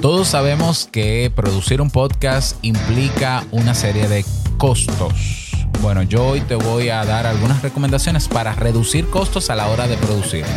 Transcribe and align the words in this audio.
Todos 0.00 0.28
sabemos 0.28 0.88
que 0.92 1.32
producir 1.34 1.80
un 1.80 1.90
podcast 1.90 2.62
implica 2.62 3.44
una 3.50 3.74
serie 3.74 4.08
de 4.08 4.26
costos. 4.58 5.50
Bueno, 5.80 6.02
yo 6.02 6.26
hoy 6.26 6.42
te 6.42 6.54
voy 6.54 6.90
a 6.90 7.02
dar 7.06 7.26
algunas 7.26 7.62
recomendaciones 7.62 8.28
para 8.28 8.52
reducir 8.54 9.08
costos 9.08 9.48
a 9.48 9.54
la 9.56 9.68
hora 9.68 9.88
de 9.88 9.96
producirlos. 9.96 10.50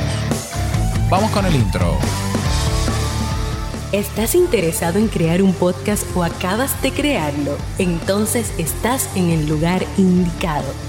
Vamos 1.09 1.31
con 1.31 1.45
el 1.45 1.55
intro. 1.55 1.97
¿Estás 3.93 4.35
interesado 4.35 4.99
en 4.99 5.07
crear 5.07 5.41
un 5.41 5.53
podcast 5.53 6.05
o 6.15 6.23
acabas 6.23 6.79
de 6.81 6.91
crearlo? 6.91 7.57
Entonces 7.77 8.51
estás 8.57 9.09
en 9.15 9.29
el 9.29 9.47
lugar 9.47 9.85
indicado 9.97 10.88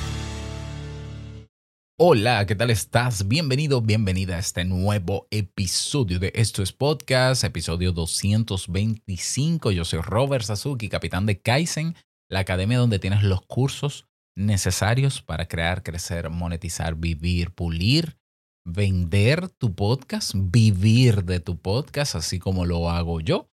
Hola, 2.03 2.47
¿qué 2.47 2.55
tal 2.55 2.71
estás? 2.71 3.27
Bienvenido, 3.27 3.79
bienvenida 3.79 4.37
a 4.37 4.39
este 4.39 4.65
nuevo 4.65 5.27
episodio 5.29 6.17
de 6.17 6.31
Esto 6.33 6.63
es 6.63 6.73
Podcast, 6.73 7.43
episodio 7.43 7.91
225. 7.91 9.69
Yo 9.69 9.85
soy 9.85 10.01
Robert 10.01 10.43
Sasuki, 10.43 10.89
capitán 10.89 11.27
de 11.27 11.39
Kaizen, 11.39 11.95
la 12.27 12.39
academia 12.39 12.79
donde 12.79 12.97
tienes 12.97 13.21
los 13.21 13.43
cursos 13.43 14.07
necesarios 14.35 15.21
para 15.21 15.47
crear, 15.47 15.83
crecer, 15.83 16.31
monetizar, 16.31 16.95
vivir, 16.95 17.51
pulir, 17.51 18.17
vender 18.65 19.49
tu 19.49 19.75
podcast, 19.75 20.31
vivir 20.35 21.23
de 21.23 21.39
tu 21.39 21.61
podcast, 21.61 22.15
así 22.15 22.39
como 22.39 22.65
lo 22.65 22.89
hago 22.89 23.19
yo. 23.19 23.47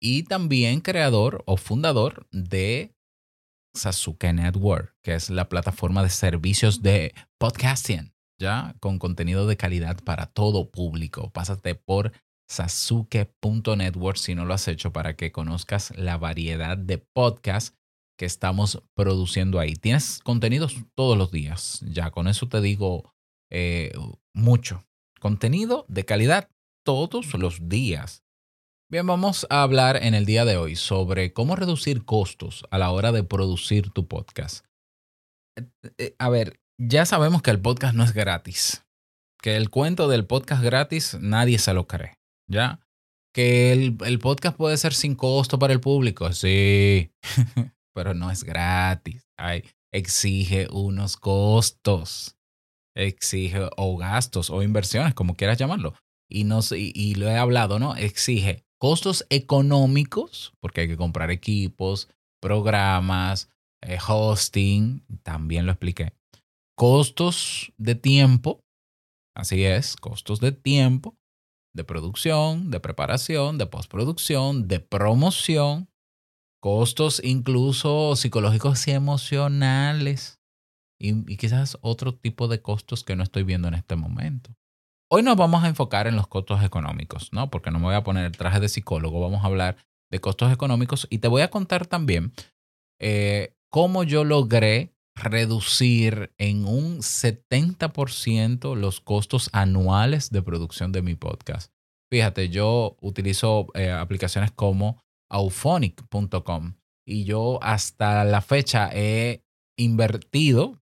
Y 0.00 0.22
también 0.22 0.82
creador 0.82 1.42
o 1.46 1.56
fundador 1.56 2.28
de 2.30 2.94
Sasuke 3.78 4.32
Network, 4.32 4.94
que 5.02 5.14
es 5.14 5.30
la 5.30 5.48
plataforma 5.48 6.02
de 6.02 6.10
servicios 6.10 6.82
de 6.82 7.14
podcasting, 7.38 8.12
ya 8.38 8.74
con 8.80 8.98
contenido 8.98 9.46
de 9.46 9.56
calidad 9.56 10.02
para 10.04 10.26
todo 10.26 10.70
público. 10.70 11.30
Pásate 11.30 11.74
por 11.74 12.12
sasuke.network 12.48 14.16
si 14.16 14.34
no 14.34 14.44
lo 14.44 14.54
has 14.54 14.68
hecho 14.68 14.92
para 14.92 15.16
que 15.16 15.32
conozcas 15.32 15.96
la 15.96 16.16
variedad 16.16 16.76
de 16.76 16.98
podcasts 16.98 17.76
que 18.18 18.26
estamos 18.26 18.82
produciendo 18.94 19.60
ahí. 19.60 19.74
Tienes 19.74 20.20
contenidos 20.24 20.76
todos 20.94 21.16
los 21.16 21.30
días, 21.30 21.80
ya 21.88 22.10
con 22.10 22.26
eso 22.26 22.48
te 22.48 22.60
digo 22.60 23.14
eh, 23.50 23.92
mucho. 24.34 24.84
Contenido 25.20 25.84
de 25.88 26.04
calidad 26.04 26.50
todos 26.84 27.34
los 27.34 27.68
días. 27.68 28.24
Bien, 28.90 29.06
vamos 29.06 29.46
a 29.50 29.62
hablar 29.62 30.02
en 30.02 30.14
el 30.14 30.24
día 30.24 30.46
de 30.46 30.56
hoy 30.56 30.74
sobre 30.74 31.34
cómo 31.34 31.56
reducir 31.56 32.06
costos 32.06 32.64
a 32.70 32.78
la 32.78 32.90
hora 32.90 33.12
de 33.12 33.22
producir 33.22 33.90
tu 33.90 34.08
podcast. 34.08 34.64
Eh, 35.58 35.68
eh, 35.98 36.16
a 36.18 36.30
ver, 36.30 36.58
ya 36.80 37.04
sabemos 37.04 37.42
que 37.42 37.50
el 37.50 37.60
podcast 37.60 37.94
no 37.94 38.02
es 38.02 38.14
gratis, 38.14 38.86
que 39.42 39.56
el 39.56 39.68
cuento 39.68 40.08
del 40.08 40.24
podcast 40.24 40.62
gratis 40.62 41.18
nadie 41.20 41.58
se 41.58 41.74
lo 41.74 41.86
cree, 41.86 42.14
¿ya? 42.50 42.80
Que 43.34 43.74
el, 43.74 44.18
podcast 44.20 44.56
puede 44.56 44.78
ser 44.78 44.94
sin 44.94 45.16
costo 45.16 45.58
para 45.58 45.74
el 45.74 45.80
público, 45.80 46.32
sí, 46.32 47.12
pero 47.94 48.14
no 48.14 48.30
es 48.30 48.42
gratis. 48.42 49.28
exige 49.92 50.66
unos 50.72 51.18
costos, 51.18 52.38
exige 52.96 53.68
o 53.76 53.98
gastos 53.98 54.48
o 54.48 54.62
inversiones, 54.62 55.12
como 55.12 55.36
quieras 55.36 55.58
llamarlo. 55.58 55.92
Y, 56.30 56.44
no, 56.44 56.60
y 56.70 57.14
lo 57.16 57.28
he 57.28 57.36
hablado, 57.36 57.78
¿no? 57.78 57.94
Exige 57.94 58.67
costos 58.78 59.26
económicos, 59.30 60.52
porque 60.60 60.82
hay 60.82 60.88
que 60.88 60.96
comprar 60.96 61.30
equipos, 61.30 62.08
programas, 62.40 63.50
eh, 63.82 63.98
hosting, 64.06 65.04
también 65.22 65.66
lo 65.66 65.72
expliqué. 65.72 66.12
Costos 66.76 67.72
de 67.76 67.94
tiempo, 67.94 68.60
así 69.36 69.64
es, 69.64 69.96
costos 69.96 70.40
de 70.40 70.52
tiempo, 70.52 71.16
de 71.74 71.84
producción, 71.84 72.70
de 72.70 72.80
preparación, 72.80 73.58
de 73.58 73.66
postproducción, 73.66 74.68
de 74.68 74.80
promoción, 74.80 75.88
costos 76.60 77.20
incluso 77.24 78.16
psicológicos 78.16 78.86
y 78.88 78.92
emocionales, 78.92 80.38
y 81.00 81.36
quizás 81.36 81.78
otro 81.80 82.14
tipo 82.14 82.48
de 82.48 82.60
costos 82.60 83.04
que 83.04 83.14
no 83.14 83.22
estoy 83.22 83.44
viendo 83.44 83.68
en 83.68 83.74
este 83.74 83.94
momento. 83.94 84.52
Hoy 85.10 85.22
nos 85.22 85.36
vamos 85.36 85.64
a 85.64 85.68
enfocar 85.68 86.06
en 86.06 86.16
los 86.16 86.28
costos 86.28 86.62
económicos, 86.62 87.32
¿no? 87.32 87.48
Porque 87.48 87.70
no 87.70 87.78
me 87.78 87.86
voy 87.86 87.94
a 87.94 88.04
poner 88.04 88.26
el 88.26 88.36
traje 88.36 88.60
de 88.60 88.68
psicólogo, 88.68 89.20
vamos 89.20 89.42
a 89.42 89.46
hablar 89.46 89.78
de 90.10 90.20
costos 90.20 90.52
económicos 90.52 91.06
y 91.08 91.18
te 91.18 91.28
voy 91.28 91.40
a 91.40 91.50
contar 91.50 91.86
también 91.86 92.34
eh, 93.00 93.56
cómo 93.70 94.04
yo 94.04 94.24
logré 94.24 94.94
reducir 95.14 96.34
en 96.36 96.66
un 96.66 96.98
70% 96.98 98.76
los 98.76 99.00
costos 99.00 99.48
anuales 99.54 100.30
de 100.30 100.42
producción 100.42 100.92
de 100.92 101.00
mi 101.00 101.14
podcast. 101.14 101.72
Fíjate, 102.10 102.50
yo 102.50 102.98
utilizo 103.00 103.68
eh, 103.74 103.90
aplicaciones 103.90 104.52
como 104.52 105.02
auphonic.com 105.30 106.74
y 107.06 107.24
yo 107.24 107.58
hasta 107.62 108.24
la 108.24 108.42
fecha 108.42 108.90
he 108.92 109.42
invertido 109.78 110.78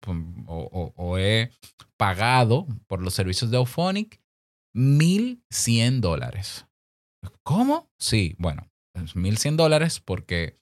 o, 0.47 1.19
he 1.19 1.50
pagado 1.99 2.66
por 2.87 3.03
los 3.03 3.12
servicios 3.12 3.50
de 3.50 3.59
Auphonic 3.59 4.21
1.100 4.75 6.00
dólares. 6.00 6.66
¿Cómo? 7.43 7.91
Sí, 7.99 8.34
bueno, 8.38 8.71
1.100 8.97 9.56
dólares 9.56 10.00
porque 10.00 10.59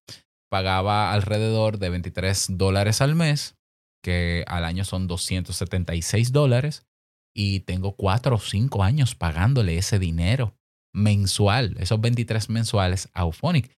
pagaba 0.50 1.12
alrededor 1.12 1.78
de 1.78 1.90
23 1.90 2.58
dólares 2.58 3.00
al 3.00 3.14
mes, 3.14 3.56
que 4.02 4.44
al 4.48 4.64
año 4.64 4.84
son 4.84 5.06
276 5.06 6.32
dólares, 6.32 6.86
y 7.34 7.60
tengo 7.60 7.96
4 7.96 8.36
o 8.36 8.38
5 8.38 8.82
años 8.82 9.14
pagándole 9.14 9.78
ese 9.78 9.98
dinero 9.98 10.54
mensual, 10.94 11.76
esos 11.78 12.00
23 12.00 12.50
mensuales 12.50 13.08
a 13.14 13.22
Auphonic. 13.22 13.72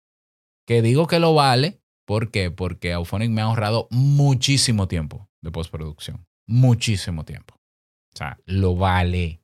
Que 0.68 0.82
digo 0.82 1.08
que 1.08 1.20
lo 1.20 1.34
vale 1.36 1.83
¿Por 2.06 2.32
qué? 2.32 2.52
Porque 2.52 2.94
Auphonic 2.94 3.32
me 3.32 3.42
ha 3.42 3.46
ahorrado 3.46 3.88
muchísimo 3.90 4.88
tiempo 4.88 5.30
de 5.42 5.52
postproducción. 5.52 6.26
Muchísimo 6.48 7.24
tiempo. 7.24 7.56
O 8.14 8.18
sea, 8.18 8.38
lo 8.46 8.76
vale. 8.76 9.42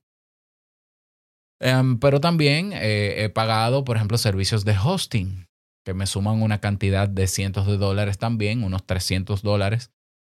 Em, 1.60 1.98
pero 1.98 2.20
también 2.20 2.72
eh, 2.72 3.24
he 3.24 3.28
pagado, 3.28 3.84
por 3.84 3.96
ejemplo, 3.96 4.18
servicios 4.18 4.64
de 4.64 4.76
hosting, 4.78 5.48
que 5.84 5.94
me 5.94 6.06
suman 6.06 6.42
una 6.42 6.60
cantidad 6.60 7.08
de 7.08 7.26
cientos 7.26 7.66
de 7.66 7.76
dólares 7.76 8.18
también, 8.18 8.62
unos 8.62 8.86
300 8.86 9.42
dólares 9.42 9.90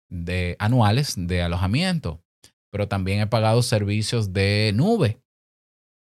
de, 0.09 0.55
anuales 0.59 1.15
de 1.17 1.41
alojamiento. 1.41 2.23
Pero 2.71 2.87
también 2.87 3.19
he 3.19 3.27
pagado 3.27 3.63
servicios 3.63 4.31
de 4.31 4.71
nube, 4.75 5.21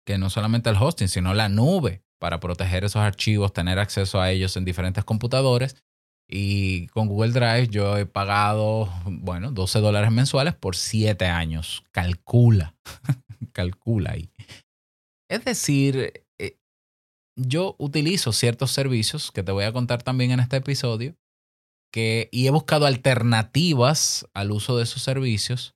que 0.04 0.18
no 0.18 0.30
solamente 0.30 0.70
el 0.70 0.76
hosting, 0.76 1.08
sino 1.08 1.34
la 1.34 1.48
nube, 1.48 2.02
para 2.20 2.40
proteger 2.40 2.84
esos 2.84 3.00
archivos, 3.00 3.52
tener 3.52 3.78
acceso 3.78 4.20
a 4.20 4.30
ellos 4.32 4.56
en 4.56 4.64
diferentes 4.64 5.04
computadores 5.04 5.76
y 6.30 6.88
con 6.88 7.08
Google 7.08 7.32
Drive 7.32 7.68
yo 7.68 7.96
he 7.96 8.04
pagado, 8.04 8.92
bueno, 9.06 9.50
12 9.50 9.80
dólares 9.80 10.12
mensuales 10.12 10.54
por 10.54 10.76
7 10.76 11.24
años. 11.24 11.84
Calcula, 11.90 12.76
calcula 13.52 14.12
ahí. 14.12 14.30
Es 15.30 15.44
decir, 15.44 16.24
eh, 16.38 16.58
yo 17.34 17.76
utilizo 17.78 18.32
ciertos 18.32 18.72
servicios 18.72 19.32
que 19.32 19.42
te 19.42 19.52
voy 19.52 19.64
a 19.64 19.72
contar 19.72 20.02
también 20.02 20.30
en 20.30 20.40
este 20.40 20.58
episodio 20.58 21.16
que, 21.90 22.28
y 22.30 22.46
he 22.46 22.50
buscado 22.50 22.84
alternativas 22.84 24.26
al 24.34 24.52
uso 24.52 24.76
de 24.76 24.82
esos 24.82 25.02
servicios. 25.02 25.74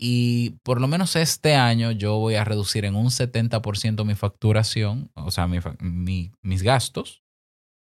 Y 0.00 0.56
por 0.62 0.80
lo 0.80 0.88
menos 0.88 1.14
este 1.14 1.56
año 1.56 1.92
yo 1.92 2.18
voy 2.18 2.36
a 2.36 2.44
reducir 2.44 2.86
en 2.86 2.96
un 2.96 3.06
70% 3.06 4.04
mi 4.04 4.14
facturación, 4.14 5.10
o 5.14 5.30
sea, 5.30 5.46
mis 5.46 6.62
gastos 6.62 7.23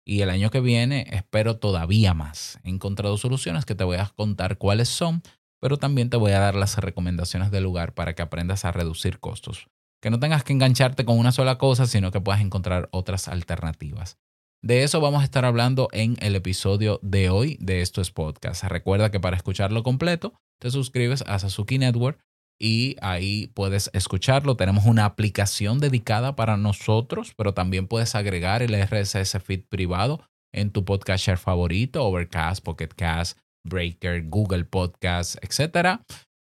y 0.06 0.22
el 0.22 0.30
año 0.30 0.52
que 0.52 0.60
viene 0.60 1.06
espero 1.12 1.58
todavía 1.58 2.14
más. 2.14 2.60
He 2.64 2.70
encontrado 2.70 3.18
soluciones 3.18 3.66
que 3.66 3.76
te 3.76 3.84
voy 3.84 3.98
a 3.98 4.12
contar 4.16 4.58
cuáles 4.58 4.90
son, 4.90 5.22
pero 5.60 5.78
también 5.78 6.10
te 6.10 6.18
voy 6.18 6.32
a 6.32 6.40
dar 6.40 6.56
las 6.56 6.78
recomendaciones 6.78 7.52
del 7.52 7.64
lugar 7.64 7.94
para 7.94 8.16
que 8.16 8.22
aprendas 8.22 8.66
a 8.66 8.72
reducir 8.72 9.20
costos. 9.20 9.68
Que 10.02 10.10
no 10.10 10.20
tengas 10.20 10.44
que 10.44 10.54
engancharte 10.54 11.06
con 11.06 11.20
una 11.20 11.32
sola 11.32 11.58
cosa, 11.58 11.86
sino 11.86 12.12
que 12.12 12.22
puedas 12.22 12.42
encontrar 12.42 12.90
otras 12.92 13.28
alternativas. 13.28 14.18
De 14.64 14.84
eso 14.84 15.02
vamos 15.02 15.22
a 15.22 15.26
estar 15.26 15.46
hablando 15.46 15.88
en 15.92 16.18
el 16.20 16.36
episodio 16.36 17.00
de 17.02 17.30
hoy 17.30 17.58
de 17.60 17.82
Esto 17.82 18.02
es 18.02 18.12
Podcast. 18.12 18.64
Recuerda 18.64 19.12
que 19.12 19.20
para 19.20 19.36
escucharlo 19.36 19.84
completo, 19.84 20.34
te 20.60 20.70
suscribes 20.70 21.24
a 21.28 21.40
Sasuki 21.40 21.80
Network 21.80 22.20
y 22.62 22.96
ahí 23.02 23.48
puedes 23.56 23.90
escucharlo. 23.92 24.56
Tenemos 24.56 24.86
una 24.86 25.06
aplicación 25.06 25.80
dedicada 25.80 26.36
para 26.36 26.58
nosotros, 26.58 27.34
pero 27.36 27.56
también 27.56 27.88
puedes 27.88 28.14
agregar 28.14 28.62
el 28.62 28.80
RSS 28.80 29.40
feed 29.44 29.64
privado 29.68 30.22
en 30.54 30.70
tu 30.70 30.86
podcast 30.86 31.28
favorito, 31.38 32.06
Overcast, 32.06 32.64
Pocket 32.64 32.90
Cast, 32.96 33.40
Breaker, 33.68 34.30
Google 34.30 34.66
Podcast, 34.66 35.38
etc. 35.44 36.02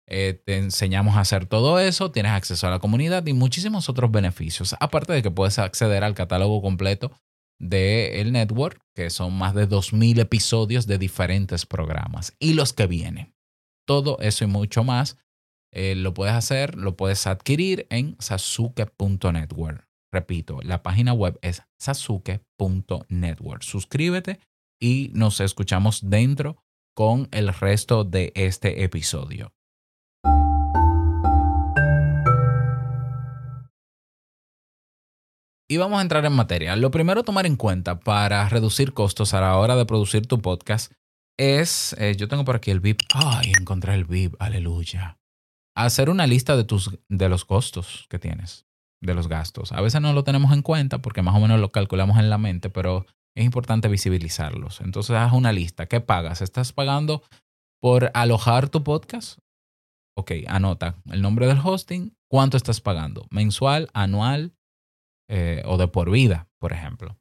Eh, 0.08 0.40
te 0.42 0.56
enseñamos 0.56 1.16
a 1.16 1.20
hacer 1.20 1.44
todo 1.44 1.78
eso, 1.80 2.10
tienes 2.10 2.32
acceso 2.32 2.66
a 2.66 2.70
la 2.70 2.78
comunidad 2.78 3.26
y 3.26 3.34
muchísimos 3.34 3.90
otros 3.90 4.10
beneficios. 4.10 4.74
Aparte 4.80 5.12
de 5.12 5.22
que 5.22 5.30
puedes 5.30 5.58
acceder 5.58 6.02
al 6.02 6.14
catálogo 6.14 6.62
completo 6.62 7.12
del 7.60 8.32
network, 8.32 8.80
que 8.94 9.10
son 9.10 9.34
más 9.34 9.54
de 9.54 9.68
2.000 9.68 10.20
episodios 10.20 10.86
de 10.86 10.96
diferentes 10.96 11.66
programas 11.66 12.34
y 12.38 12.54
los 12.54 12.72
que 12.72 12.86
vienen. 12.86 13.34
Todo 13.86 14.18
eso 14.20 14.44
y 14.44 14.46
mucho 14.46 14.82
más 14.82 15.18
eh, 15.78 15.94
lo 15.94 16.14
puedes 16.14 16.32
hacer, 16.32 16.74
lo 16.74 16.96
puedes 16.96 17.26
adquirir 17.26 17.86
en 17.90 18.16
sasuke.network. 18.18 19.86
Repito, 20.10 20.60
la 20.62 20.82
página 20.82 21.12
web 21.12 21.38
es 21.42 21.64
sasuke.network. 21.78 23.62
Suscríbete 23.62 24.40
y 24.80 25.10
nos 25.12 25.40
escuchamos 25.40 26.08
dentro 26.08 26.56
con 26.96 27.28
el 27.30 27.52
resto 27.52 28.04
de 28.04 28.32
este 28.34 28.84
episodio. 28.84 29.52
Y 35.68 35.76
vamos 35.76 35.98
a 35.98 36.02
entrar 36.02 36.24
en 36.24 36.32
materia. 36.32 36.74
Lo 36.76 36.90
primero 36.90 37.20
a 37.20 37.24
tomar 37.24 37.44
en 37.44 37.56
cuenta 37.56 38.00
para 38.00 38.48
reducir 38.48 38.94
costos 38.94 39.34
a 39.34 39.42
la 39.42 39.58
hora 39.58 39.76
de 39.76 39.84
producir 39.84 40.26
tu 40.26 40.40
podcast 40.40 40.90
es, 41.36 41.94
eh, 41.98 42.16
yo 42.16 42.28
tengo 42.28 42.46
por 42.46 42.56
aquí 42.56 42.70
el 42.70 42.80
VIP. 42.80 43.00
Ay, 43.12 43.52
encontré 43.58 43.92
el 43.92 44.06
VIP, 44.06 44.36
aleluya. 44.38 45.18
Hacer 45.76 46.08
una 46.08 46.26
lista 46.26 46.56
de, 46.56 46.64
tus, 46.64 46.98
de 47.08 47.28
los 47.28 47.44
costos 47.44 48.06
que 48.08 48.18
tienes, 48.18 48.66
de 49.02 49.14
los 49.14 49.28
gastos. 49.28 49.72
A 49.72 49.80
veces 49.80 50.00
no 50.00 50.12
lo 50.12 50.24
tenemos 50.24 50.52
en 50.52 50.62
cuenta 50.62 51.02
porque 51.02 51.22
más 51.22 51.36
o 51.36 51.40
menos 51.40 51.60
lo 51.60 51.70
calculamos 51.70 52.18
en 52.18 52.30
la 52.30 52.38
mente, 52.38 52.70
pero 52.70 53.04
es 53.36 53.44
importante 53.44 53.88
visibilizarlos. 53.88 54.80
Entonces 54.80 55.14
haz 55.14 55.32
una 55.32 55.52
lista. 55.52 55.86
¿Qué 55.86 56.00
pagas? 56.00 56.40
¿Estás 56.40 56.72
pagando 56.72 57.22
por 57.82 58.10
alojar 58.14 58.70
tu 58.70 58.82
podcast? 58.82 59.38
Ok, 60.16 60.32
anota 60.48 60.96
el 61.10 61.20
nombre 61.20 61.46
del 61.46 61.60
hosting. 61.62 62.16
¿Cuánto 62.30 62.56
estás 62.56 62.80
pagando? 62.80 63.26
¿Mensual, 63.30 63.90
anual, 63.92 64.56
eh, 65.28 65.62
o 65.66 65.76
de 65.76 65.88
por 65.88 66.10
vida, 66.10 66.48
por 66.58 66.72
ejemplo. 66.72 67.18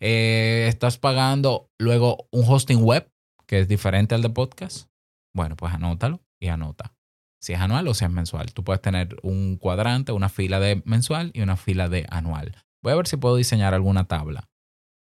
Eh, 0.00 0.66
estás 0.68 0.98
pagando 0.98 1.70
luego 1.78 2.28
un 2.30 2.44
hosting 2.46 2.82
web 2.82 3.10
que 3.46 3.60
es 3.60 3.68
diferente 3.68 4.14
al 4.14 4.22
de 4.22 4.30
podcast. 4.30 4.88
Bueno, 5.34 5.56
pues 5.56 5.72
anótalo 5.72 6.20
y 6.40 6.48
anota. 6.48 6.94
Si 7.40 7.52
es 7.52 7.60
anual 7.60 7.86
o 7.88 7.94
si 7.94 8.04
es 8.04 8.10
mensual. 8.10 8.52
Tú 8.52 8.64
puedes 8.64 8.82
tener 8.82 9.16
un 9.22 9.56
cuadrante, 9.56 10.12
una 10.12 10.28
fila 10.28 10.60
de 10.60 10.82
mensual 10.84 11.30
y 11.34 11.40
una 11.40 11.56
fila 11.56 11.88
de 11.88 12.06
anual. 12.10 12.56
Voy 12.82 12.92
a 12.92 12.96
ver 12.96 13.06
si 13.06 13.16
puedo 13.16 13.36
diseñar 13.36 13.74
alguna 13.74 14.04
tabla. 14.04 14.48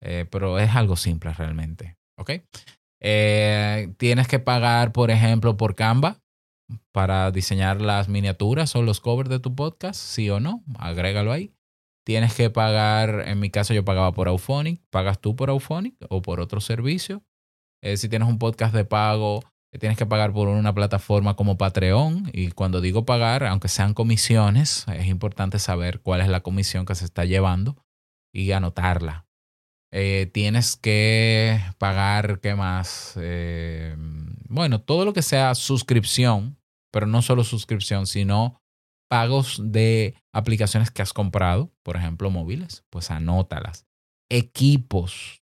Eh, 0.01 0.25
pero 0.29 0.59
es 0.59 0.75
algo 0.75 0.95
simple 0.95 1.33
realmente. 1.33 1.97
¿Ok? 2.17 2.31
tienes 3.97 4.27
que 4.27 4.39
pagar, 4.39 4.91
por 4.91 5.11
ejemplo, 5.11 5.57
por 5.57 5.75
Canva 5.75 6.17
para 6.91 7.31
diseñar 7.31 7.81
las 7.81 8.09
miniaturas 8.09 8.75
o 8.75 8.81
los 8.81 8.99
covers 8.99 9.29
de 9.29 9.39
tu 9.39 9.55
podcast, 9.55 9.99
sí 9.99 10.29
o 10.29 10.39
no. 10.39 10.63
Agrégalo 10.79 11.31
ahí. 11.31 11.53
Tienes 12.05 12.35
que 12.35 12.49
pagar, 12.49 13.23
en 13.27 13.39
mi 13.39 13.49
caso 13.49 13.73
yo 13.73 13.83
pagaba 13.83 14.11
por 14.13 14.27
Auphonic, 14.27 14.81
¿pagas 14.91 15.19
tú 15.19 15.35
por 15.35 15.49
Auphonic 15.49 15.95
o 16.09 16.21
por 16.21 16.39
otro 16.39 16.61
servicio? 16.61 17.23
Eh, 17.83 17.97
si 17.97 18.09
tienes 18.09 18.27
un 18.27 18.37
podcast 18.37 18.75
de 18.75 18.85
pago, 18.85 19.43
eh, 19.75 19.77
tienes 19.77 19.97
que 19.97 20.05
pagar 20.05 20.31
por 20.31 20.47
una 20.47 20.73
plataforma 20.73 21.35
como 21.35 21.57
Patreon. 21.57 22.29
Y 22.33 22.51
cuando 22.51 22.79
digo 22.81 23.05
pagar, 23.05 23.43
aunque 23.43 23.67
sean 23.67 23.93
comisiones, 23.93 24.85
es 24.87 25.07
importante 25.07 25.59
saber 25.59 25.99
cuál 25.99 26.21
es 26.21 26.29
la 26.29 26.41
comisión 26.41 26.85
que 26.85 26.95
se 26.95 27.05
está 27.05 27.25
llevando 27.25 27.75
y 28.33 28.51
anotarla. 28.51 29.25
Eh, 29.91 30.29
tienes 30.33 30.75
que 30.75 31.59
pagar, 31.77 32.39
¿qué 32.39 32.55
más? 32.55 33.17
bueno, 34.47 34.79
todo 34.79 35.03
lo 35.05 35.13
que 35.13 35.21
sea 35.21 35.53
suscripción, 35.55 36.57
pero 36.91 37.07
no 37.07 37.21
solo 37.21 37.43
suscripción, 37.43 38.07
sino 38.07 38.61
pagos 39.09 39.59
de 39.61 40.15
aplicaciones 40.33 40.91
que 40.91 41.01
has 41.01 41.11
comprado, 41.11 41.73
por 41.83 41.97
ejemplo, 41.97 42.29
móviles, 42.29 42.85
pues 42.89 43.11
anótalas. 43.11 43.85
Equipos, 44.29 45.41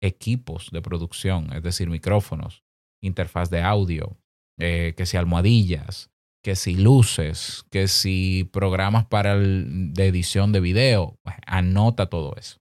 equipos 0.00 0.70
de 0.72 0.82
producción, 0.82 1.52
es 1.52 1.62
decir, 1.62 1.90
micrófonos, 1.90 2.65
interfaz 3.02 3.50
de 3.50 3.62
audio, 3.62 4.16
eh, 4.58 4.94
que 4.96 5.06
si 5.06 5.16
almohadillas, 5.16 6.10
que 6.42 6.56
si 6.56 6.76
luces, 6.76 7.64
que 7.70 7.88
si 7.88 8.48
programas 8.52 9.06
para 9.06 9.36
de 9.36 10.06
edición 10.06 10.52
de 10.52 10.60
video, 10.60 11.18
pues 11.22 11.36
anota 11.46 12.06
todo 12.08 12.34
eso. 12.36 12.58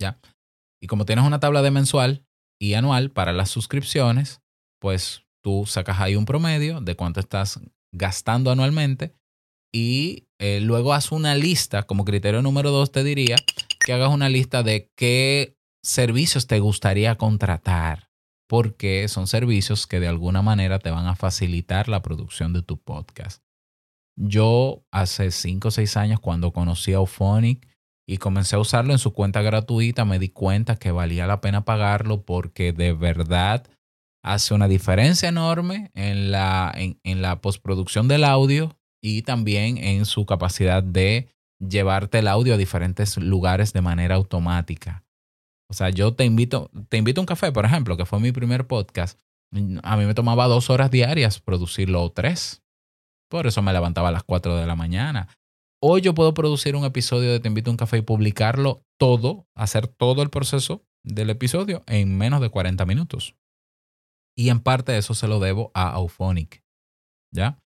¿Ya? 0.00 0.18
Y 0.82 0.86
como 0.86 1.04
tienes 1.04 1.24
una 1.24 1.40
tabla 1.40 1.62
de 1.62 1.70
mensual 1.70 2.24
y 2.60 2.74
anual 2.74 3.10
para 3.10 3.32
las 3.32 3.50
suscripciones, 3.50 4.40
pues 4.80 5.24
tú 5.42 5.64
sacas 5.66 6.00
ahí 6.00 6.16
un 6.16 6.24
promedio 6.24 6.80
de 6.80 6.94
cuánto 6.94 7.20
estás 7.20 7.60
gastando 7.92 8.50
anualmente 8.50 9.14
y 9.72 10.28
eh, 10.40 10.60
luego 10.60 10.94
haz 10.94 11.12
una 11.12 11.34
lista, 11.34 11.82
como 11.82 12.04
criterio 12.04 12.42
número 12.42 12.70
dos 12.70 12.90
te 12.90 13.04
diría, 13.04 13.36
que 13.84 13.92
hagas 13.92 14.12
una 14.12 14.28
lista 14.28 14.62
de 14.62 14.90
qué 14.96 15.56
servicios 15.82 16.46
te 16.46 16.60
gustaría 16.60 17.16
contratar, 17.16 18.07
porque 18.48 19.06
son 19.08 19.26
servicios 19.26 19.86
que 19.86 20.00
de 20.00 20.08
alguna 20.08 20.42
manera 20.42 20.78
te 20.78 20.90
van 20.90 21.06
a 21.06 21.14
facilitar 21.14 21.88
la 21.88 22.02
producción 22.02 22.52
de 22.52 22.62
tu 22.62 22.78
podcast. 22.78 23.42
Yo 24.16 24.84
hace 24.90 25.30
cinco 25.30 25.68
o 25.68 25.70
seis 25.70 25.96
años 25.96 26.18
cuando 26.18 26.52
conocí 26.52 26.92
a 26.92 26.96
Auphonic 26.96 27.68
y 28.06 28.16
comencé 28.16 28.56
a 28.56 28.58
usarlo 28.58 28.92
en 28.92 28.98
su 28.98 29.12
cuenta 29.12 29.42
gratuita, 29.42 30.04
me 30.04 30.18
di 30.18 30.30
cuenta 30.30 30.76
que 30.76 30.90
valía 30.90 31.26
la 31.26 31.40
pena 31.40 31.64
pagarlo 31.64 32.24
porque 32.24 32.72
de 32.72 32.94
verdad 32.94 33.68
hace 34.24 34.54
una 34.54 34.66
diferencia 34.66 35.28
enorme 35.28 35.90
en 35.94 36.30
la, 36.32 36.74
en 36.74 37.22
la 37.22 37.40
postproducción 37.40 38.08
del 38.08 38.24
audio 38.24 38.76
y 39.02 39.22
también 39.22 39.76
en 39.78 40.06
su 40.06 40.26
capacidad 40.26 40.82
de 40.82 41.28
llevarte 41.60 42.20
el 42.20 42.28
audio 42.28 42.54
a 42.54 42.56
diferentes 42.56 43.16
lugares 43.18 43.72
de 43.72 43.82
manera 43.82 44.14
automática. 44.16 45.04
O 45.70 45.74
sea, 45.74 45.90
yo 45.90 46.14
te 46.14 46.24
invito, 46.24 46.70
te 46.88 46.96
invito 46.96 47.20
a 47.20 47.22
un 47.22 47.26
café, 47.26 47.52
por 47.52 47.64
ejemplo, 47.64 47.96
que 47.96 48.06
fue 48.06 48.20
mi 48.20 48.32
primer 48.32 48.66
podcast. 48.66 49.20
A 49.82 49.96
mí 49.96 50.04
me 50.04 50.14
tomaba 50.14 50.46
dos 50.46 50.70
horas 50.70 50.90
diarias 50.90 51.40
producirlo 51.40 52.02
o 52.02 52.10
tres. 52.10 52.62
Por 53.30 53.46
eso 53.46 53.60
me 53.62 53.72
levantaba 53.72 54.08
a 54.08 54.12
las 54.12 54.22
cuatro 54.22 54.56
de 54.56 54.66
la 54.66 54.76
mañana. 54.76 55.28
Hoy 55.80 56.00
yo 56.00 56.14
puedo 56.14 56.34
producir 56.34 56.74
un 56.74 56.84
episodio 56.84 57.30
de 57.30 57.40
Te 57.40 57.48
invito 57.48 57.70
a 57.70 57.72
un 57.72 57.76
café 57.76 57.98
y 57.98 58.02
publicarlo 58.02 58.82
todo, 58.98 59.46
hacer 59.54 59.86
todo 59.86 60.22
el 60.22 60.30
proceso 60.30 60.84
del 61.04 61.30
episodio 61.30 61.84
en 61.86 62.16
menos 62.16 62.40
de 62.40 62.48
40 62.48 62.84
minutos. 62.86 63.36
Y 64.36 64.48
en 64.50 64.60
parte 64.60 64.96
eso 64.96 65.14
se 65.14 65.28
lo 65.28 65.38
debo 65.38 65.70
a 65.74 65.90
Auphonic. 65.90 66.62
¿Ya? 67.32 67.60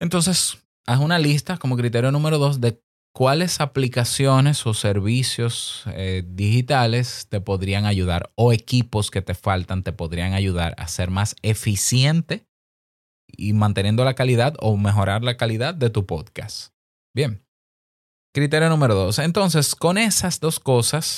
Entonces, 0.00 0.66
haz 0.86 1.00
una 1.00 1.18
lista 1.18 1.56
como 1.56 1.76
criterio 1.76 2.10
número 2.10 2.38
dos 2.38 2.60
de 2.60 2.82
cuáles 3.16 3.62
aplicaciones 3.62 4.66
o 4.66 4.74
servicios 4.74 5.84
eh, 5.86 6.22
digitales 6.26 7.26
te 7.30 7.40
podrían 7.40 7.86
ayudar 7.86 8.30
o 8.34 8.52
equipos 8.52 9.10
que 9.10 9.22
te 9.22 9.32
faltan 9.32 9.82
te 9.82 9.94
podrían 9.94 10.34
ayudar 10.34 10.74
a 10.76 10.86
ser 10.86 11.10
más 11.10 11.34
eficiente 11.40 12.46
y 13.26 13.54
manteniendo 13.54 14.04
la 14.04 14.14
calidad 14.14 14.52
o 14.60 14.76
mejorar 14.76 15.24
la 15.24 15.38
calidad 15.38 15.74
de 15.74 15.88
tu 15.88 16.04
podcast. 16.04 16.74
Bien. 17.14 17.42
Criterio 18.34 18.68
número 18.68 18.94
dos. 18.94 19.18
Entonces, 19.18 19.74
con 19.74 19.96
esas 19.96 20.38
dos 20.38 20.60
cosas, 20.60 21.16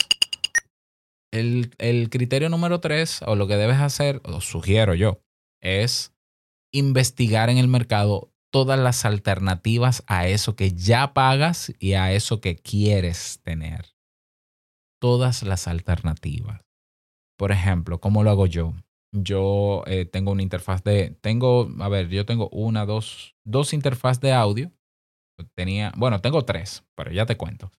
el, 1.32 1.74
el 1.78 2.10
criterio 2.10 2.48
número 2.48 2.78
tres, 2.78 3.22
o 3.26 3.34
lo 3.34 3.48
que 3.48 3.56
debes 3.56 3.78
hacer, 3.78 4.20
o 4.22 4.40
sugiero 4.40 4.94
yo, 4.94 5.20
es 5.60 6.14
investigar 6.72 7.50
en 7.50 7.58
el 7.58 7.66
mercado 7.66 8.30
todas 8.50 8.78
las 8.78 9.04
alternativas 9.04 10.02
a 10.06 10.26
eso 10.26 10.56
que 10.56 10.72
ya 10.72 11.12
pagas 11.14 11.72
y 11.78 11.94
a 11.94 12.12
eso 12.12 12.40
que 12.40 12.56
quieres 12.56 13.40
tener. 13.42 13.86
Todas 15.00 15.42
las 15.42 15.68
alternativas. 15.68 16.60
Por 17.38 17.52
ejemplo, 17.52 18.00
¿cómo 18.00 18.24
lo 18.24 18.30
hago 18.30 18.46
yo? 18.46 18.74
Yo 19.12 19.84
eh, 19.86 20.04
tengo 20.04 20.32
una 20.32 20.42
interfaz 20.42 20.82
de, 20.82 21.16
tengo, 21.20 21.68
a 21.78 21.88
ver, 21.88 22.08
yo 22.08 22.26
tengo 22.26 22.48
una, 22.50 22.84
dos, 22.84 23.34
dos 23.44 23.72
interfaz 23.72 24.20
de 24.20 24.32
audio. 24.32 24.72
Tenía, 25.54 25.92
bueno, 25.96 26.20
tengo 26.20 26.44
tres, 26.44 26.84
pero 26.96 27.12
ya 27.12 27.26
te 27.26 27.36
cuento. 27.36 27.70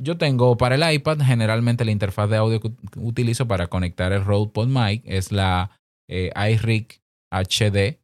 Yo 0.00 0.18
tengo 0.18 0.56
para 0.56 0.74
el 0.74 0.94
iPad, 0.94 1.20
generalmente 1.22 1.84
la 1.84 1.92
interfaz 1.92 2.28
de 2.28 2.36
audio 2.36 2.60
que 2.60 2.72
utilizo 2.96 3.46
para 3.46 3.68
conectar 3.68 4.12
el 4.12 4.24
Rode 4.24 4.50
PodMic 4.50 5.02
es 5.04 5.32
la 5.32 5.70
eh, 6.08 6.32
iRig 6.52 7.00
HD 7.30 8.00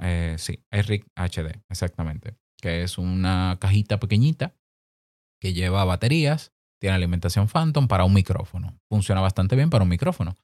eh, 0.00 0.36
sí, 0.38 0.64
RIC 0.70 1.06
HD, 1.14 1.62
exactamente. 1.68 2.36
Que 2.60 2.82
es 2.82 2.98
una 2.98 3.58
cajita 3.60 4.00
pequeñita 4.00 4.54
que 5.40 5.52
lleva 5.52 5.84
baterías, 5.84 6.52
tiene 6.80 6.96
alimentación 6.96 7.48
Phantom 7.48 7.88
para 7.88 8.04
un 8.04 8.14
micrófono. 8.14 8.78
Funciona 8.88 9.20
bastante 9.20 9.56
bien 9.56 9.70
para 9.70 9.84
un 9.84 9.90
micrófono. 9.90 10.36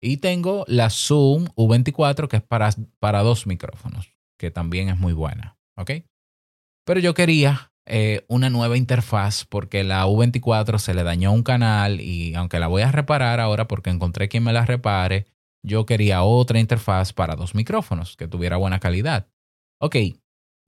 Y 0.00 0.16
tengo 0.16 0.64
la 0.66 0.90
Zoom 0.90 1.46
U24 1.54 2.28
que 2.28 2.38
es 2.38 2.42
para, 2.42 2.70
para 2.98 3.22
dos 3.22 3.46
micrófonos, 3.46 4.12
que 4.38 4.50
también 4.50 4.88
es 4.88 4.98
muy 4.98 5.12
buena. 5.12 5.56
¿Ok? 5.76 5.90
Pero 6.84 6.98
yo 7.00 7.14
quería 7.14 7.72
eh, 7.86 8.24
una 8.28 8.48
nueva 8.48 8.76
interfaz 8.76 9.44
porque 9.44 9.84
la 9.84 10.06
U24 10.06 10.78
se 10.78 10.94
le 10.94 11.02
dañó 11.02 11.32
un 11.32 11.42
canal 11.42 12.00
y 12.00 12.34
aunque 12.34 12.58
la 12.58 12.68
voy 12.68 12.82
a 12.82 12.92
reparar 12.92 13.40
ahora 13.40 13.66
porque 13.68 13.90
encontré 13.90 14.28
quien 14.28 14.44
me 14.44 14.52
la 14.52 14.64
repare, 14.64 15.26
yo 15.64 15.86
quería 15.86 16.22
otra 16.22 16.58
interfaz 16.58 17.12
para 17.12 17.36
dos 17.36 17.54
micrófonos 17.54 18.16
que 18.16 18.28
tuviera 18.28 18.56
buena 18.56 18.80
calidad. 18.80 19.28
Ok, 19.80 19.96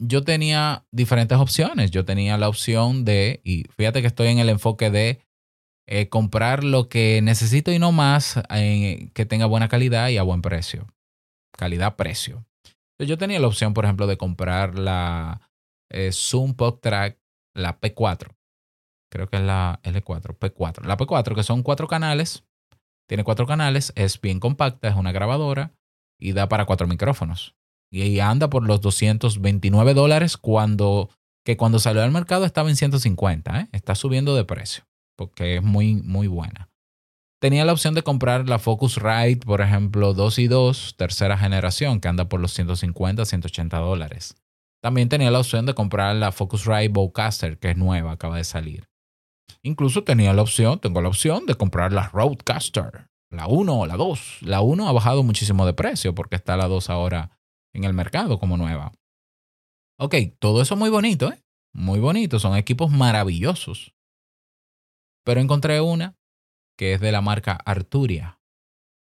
yo 0.00 0.24
tenía 0.24 0.86
diferentes 0.92 1.38
opciones. 1.38 1.90
Yo 1.90 2.04
tenía 2.04 2.38
la 2.38 2.48
opción 2.48 3.04
de, 3.04 3.40
y 3.44 3.64
fíjate 3.76 4.00
que 4.00 4.08
estoy 4.08 4.28
en 4.28 4.38
el 4.38 4.48
enfoque 4.48 4.90
de 4.90 5.20
eh, 5.86 6.08
comprar 6.08 6.64
lo 6.64 6.88
que 6.88 7.20
necesito 7.22 7.70
y 7.70 7.78
no 7.78 7.92
más 7.92 8.40
eh, 8.50 9.10
que 9.14 9.26
tenga 9.26 9.46
buena 9.46 9.68
calidad 9.68 10.08
y 10.08 10.16
a 10.16 10.22
buen 10.22 10.42
precio. 10.42 10.86
Calidad-precio. 11.56 12.44
Yo 12.98 13.18
tenía 13.18 13.40
la 13.40 13.48
opción, 13.48 13.74
por 13.74 13.84
ejemplo, 13.84 14.06
de 14.06 14.16
comprar 14.16 14.78
la 14.78 15.40
eh, 15.90 16.10
Zoom 16.12 16.54
Pod 16.54 16.80
Track, 16.80 17.18
la 17.54 17.80
P4. 17.80 18.34
Creo 19.10 19.28
que 19.28 19.36
es 19.36 19.42
la 19.42 19.80
L4, 19.84 20.38
P4. 20.38 20.84
La 20.84 20.96
P4, 20.96 21.34
que 21.34 21.42
son 21.42 21.62
cuatro 21.62 21.86
canales. 21.86 22.44
Tiene 23.08 23.25
cuatro 23.25 23.46
canales, 23.46 23.92
es 23.96 24.20
bien 24.20 24.40
compacta, 24.40 24.88
es 24.88 24.96
una 24.96 25.12
grabadora 25.12 25.75
y 26.18 26.32
da 26.32 26.49
para 26.49 26.64
cuatro 26.64 26.87
micrófonos. 26.87 27.54
Y 27.90 28.18
anda 28.20 28.50
por 28.50 28.66
los 28.66 28.80
229 28.80 29.94
dólares 29.94 30.37
cuando, 30.37 31.11
que 31.44 31.56
cuando 31.56 31.78
salió 31.78 32.02
al 32.02 32.11
mercado 32.11 32.44
estaba 32.44 32.70
en 32.70 32.76
150. 32.76 33.68
Está 33.73 33.94
subiendo 33.94 34.34
de 34.34 34.44
precio 34.44 34.84
porque 35.16 35.56
es 35.56 35.62
muy, 35.62 35.94
muy 35.94 36.26
buena. 36.26 36.70
Tenía 37.40 37.64
la 37.64 37.73
opción 37.73 37.94
de 37.94 38.02
comprar 38.02 38.49
la 38.49 38.58
Focusrite, 38.58 39.44
por 39.44 39.61
ejemplo, 39.61 40.14
2 40.14 40.38
y 40.38 40.49
2, 40.49 40.96
tercera 40.96 41.37
generación, 41.37 42.00
que 42.00 42.08
anda 42.08 42.28
por 42.28 42.40
los 42.40 42.52
150, 42.54 43.25
180 43.25 43.78
dólares. 43.78 44.37
También 44.82 45.08
tenía 45.08 45.30
la 45.30 45.40
opción 45.40 45.66
de 45.66 45.75
comprar 45.75 46.16
la 46.16 46.32
Focusrite 46.32 46.88
Bowcaster, 46.88 47.58
que 47.58 47.70
es 47.70 47.76
nueva, 47.76 48.12
acaba 48.12 48.38
de 48.38 48.44
salir. 48.44 48.88
Incluso 49.62 50.04
tenía 50.04 50.32
la 50.32 50.42
opción, 50.42 50.78
tengo 50.78 51.00
la 51.00 51.08
opción 51.08 51.46
de 51.46 51.54
comprar 51.54 51.92
la 51.92 52.08
Roadcaster, 52.08 53.08
la 53.30 53.46
1 53.46 53.80
o 53.80 53.86
la 53.86 53.96
2. 53.96 54.42
La 54.42 54.60
1 54.60 54.88
ha 54.88 54.92
bajado 54.92 55.22
muchísimo 55.22 55.66
de 55.66 55.72
precio 55.72 56.14
porque 56.14 56.36
está 56.36 56.56
la 56.56 56.68
2 56.68 56.90
ahora 56.90 57.38
en 57.72 57.84
el 57.84 57.94
mercado 57.94 58.38
como 58.38 58.56
nueva. 58.56 58.92
Ok, 59.98 60.14
todo 60.38 60.62
eso 60.62 60.76
muy 60.76 60.90
bonito, 60.90 61.32
¿eh? 61.32 61.42
Muy 61.72 61.98
bonito, 61.98 62.38
son 62.38 62.56
equipos 62.56 62.90
maravillosos. 62.90 63.94
Pero 65.24 65.40
encontré 65.40 65.80
una 65.80 66.16
que 66.76 66.94
es 66.94 67.00
de 67.00 67.12
la 67.12 67.20
marca 67.20 67.52
Arturia, 67.64 68.40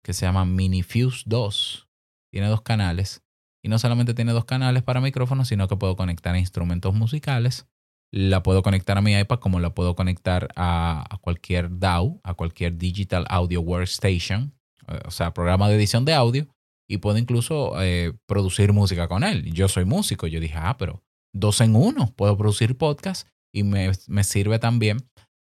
que 0.05 0.13
se 0.13 0.27
llama 0.27 0.45
Minifuse 0.45 1.23
2. 1.27 1.89
Tiene 2.31 2.49
dos 2.49 2.63
canales. 2.63 3.23
Y 3.63 3.69
no 3.69 3.79
solamente 3.79 4.13
tiene 4.13 4.33
dos 4.33 4.45
canales 4.45 4.83
para 4.83 5.01
micrófonos, 5.01 5.49
sino 5.49 5.69
que 5.69 5.77
puedo 5.77 5.97
conectar 5.97 6.37
instrumentos 6.37 6.95
musicales. 6.95 7.67
La 8.17 8.45
puedo 8.45 8.63
conectar 8.63 8.97
a 8.97 9.01
mi 9.01 9.19
iPad 9.19 9.41
como 9.41 9.59
la 9.59 9.75
puedo 9.75 9.97
conectar 9.97 10.47
a, 10.55 11.19
cualquier 11.21 11.81
DAW, 11.81 12.21
a 12.23 12.35
cualquier 12.35 12.79
Digital 12.79 13.27
Audio 13.29 13.61
Workstation, 13.61 14.55
eh, 14.87 15.01
o 15.05 15.11
sea, 15.11 15.35
programa 15.35 15.69
de 15.69 15.75
edición 15.75 16.05
de 16.05 16.15
audio. 16.15 16.47
Y 16.89 16.99
puedo 16.99 17.19
incluso 17.19 17.73
eh, 17.83 18.13
producir 18.27 18.73
música 18.73 19.09
con 19.09 19.25
él. 19.25 19.53
Yo 19.53 19.67
soy 19.67 19.85
músico. 19.85 20.29
Yo 20.29 20.39
dije, 20.39 20.55
ah, 20.57 20.77
pero 20.79 21.03
dos 21.33 21.61
en 21.61 21.75
uno. 21.75 22.15
Puedo 22.15 22.39
producir 22.39 22.79
podcast 22.79 23.27
y 23.53 23.65
me, 23.65 23.91
me 24.07 24.23
sirve 24.23 24.61
también 24.61 24.99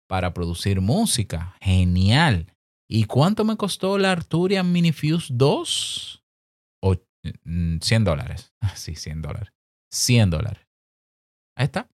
para 0.09 0.33
producir 0.33 0.81
música. 0.81 1.55
Genial. 1.61 2.55
¿Y 2.89 3.05
cuánto 3.05 3.45
me 3.45 3.59
costó 3.59 3.99
la 3.99 4.13
Arturia 4.13 4.63
Minifuse 4.63 5.27
2? 5.31 6.25
O, 6.83 6.95
100 7.23 7.39
mm, 7.45 8.05
dólares. 8.05 8.55
Sí, 8.77 8.95
100 8.95 9.21
dólares. 9.21 9.53
100 9.91 10.31
dólares. 10.31 10.67
Ahí 11.55 11.67
está. 11.67 11.91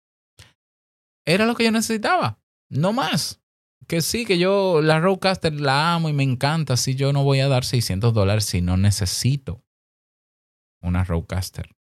Era 1.26 1.46
lo 1.46 1.54
que 1.54 1.64
yo 1.64 1.70
necesitaba. 1.70 2.38
No 2.70 2.92
más. 2.92 3.40
Que 3.86 4.00
sí, 4.00 4.24
que 4.24 4.38
yo 4.38 4.80
la 4.82 5.00
Rodecaster 5.00 5.52
la 5.52 5.94
amo 5.94 6.08
y 6.08 6.12
me 6.12 6.22
encanta. 6.22 6.76
Si 6.76 6.94
yo 6.94 7.12
no 7.12 7.22
voy 7.22 7.40
a 7.40 7.48
dar 7.48 7.64
600 7.64 8.14
dólares 8.14 8.44
si 8.44 8.62
no 8.62 8.76
necesito 8.76 9.62
una 10.82 11.04
Rodecaster. 11.04 11.74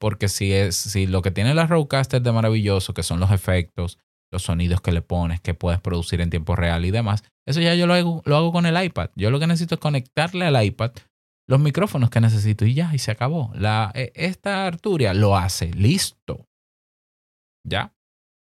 Porque 0.00 0.28
si, 0.28 0.52
es, 0.52 0.76
si 0.76 1.06
lo 1.06 1.22
que 1.22 1.30
tiene 1.30 1.54
la 1.54 1.66
Rodecaster 1.66 2.22
de 2.22 2.32
maravilloso, 2.32 2.94
que 2.94 3.02
son 3.02 3.20
los 3.20 3.30
efectos, 3.30 3.98
los 4.32 4.42
sonidos 4.42 4.80
que 4.80 4.92
le 4.92 5.02
pones, 5.02 5.40
que 5.40 5.54
puedes 5.54 5.80
producir 5.80 6.20
en 6.20 6.30
tiempo 6.30 6.56
real 6.56 6.84
y 6.84 6.90
demás. 6.90 7.24
Eso 7.46 7.60
ya 7.60 7.74
yo 7.74 7.86
lo 7.86 7.94
hago, 7.94 8.22
lo 8.24 8.36
hago 8.36 8.52
con 8.52 8.66
el 8.66 8.82
iPad. 8.82 9.10
Yo 9.16 9.30
lo 9.30 9.40
que 9.40 9.46
necesito 9.46 9.74
es 9.74 9.80
conectarle 9.80 10.46
al 10.46 10.64
iPad 10.64 10.92
los 11.48 11.58
micrófonos 11.58 12.10
que 12.10 12.20
necesito 12.20 12.64
y 12.64 12.74
ya, 12.74 12.94
y 12.94 12.98
se 12.98 13.10
acabó. 13.10 13.50
La, 13.54 13.90
e, 13.94 14.12
esta 14.14 14.66
Arturia 14.66 15.12
lo 15.14 15.36
hace, 15.36 15.72
listo. 15.72 16.46
¿Ya? 17.66 17.92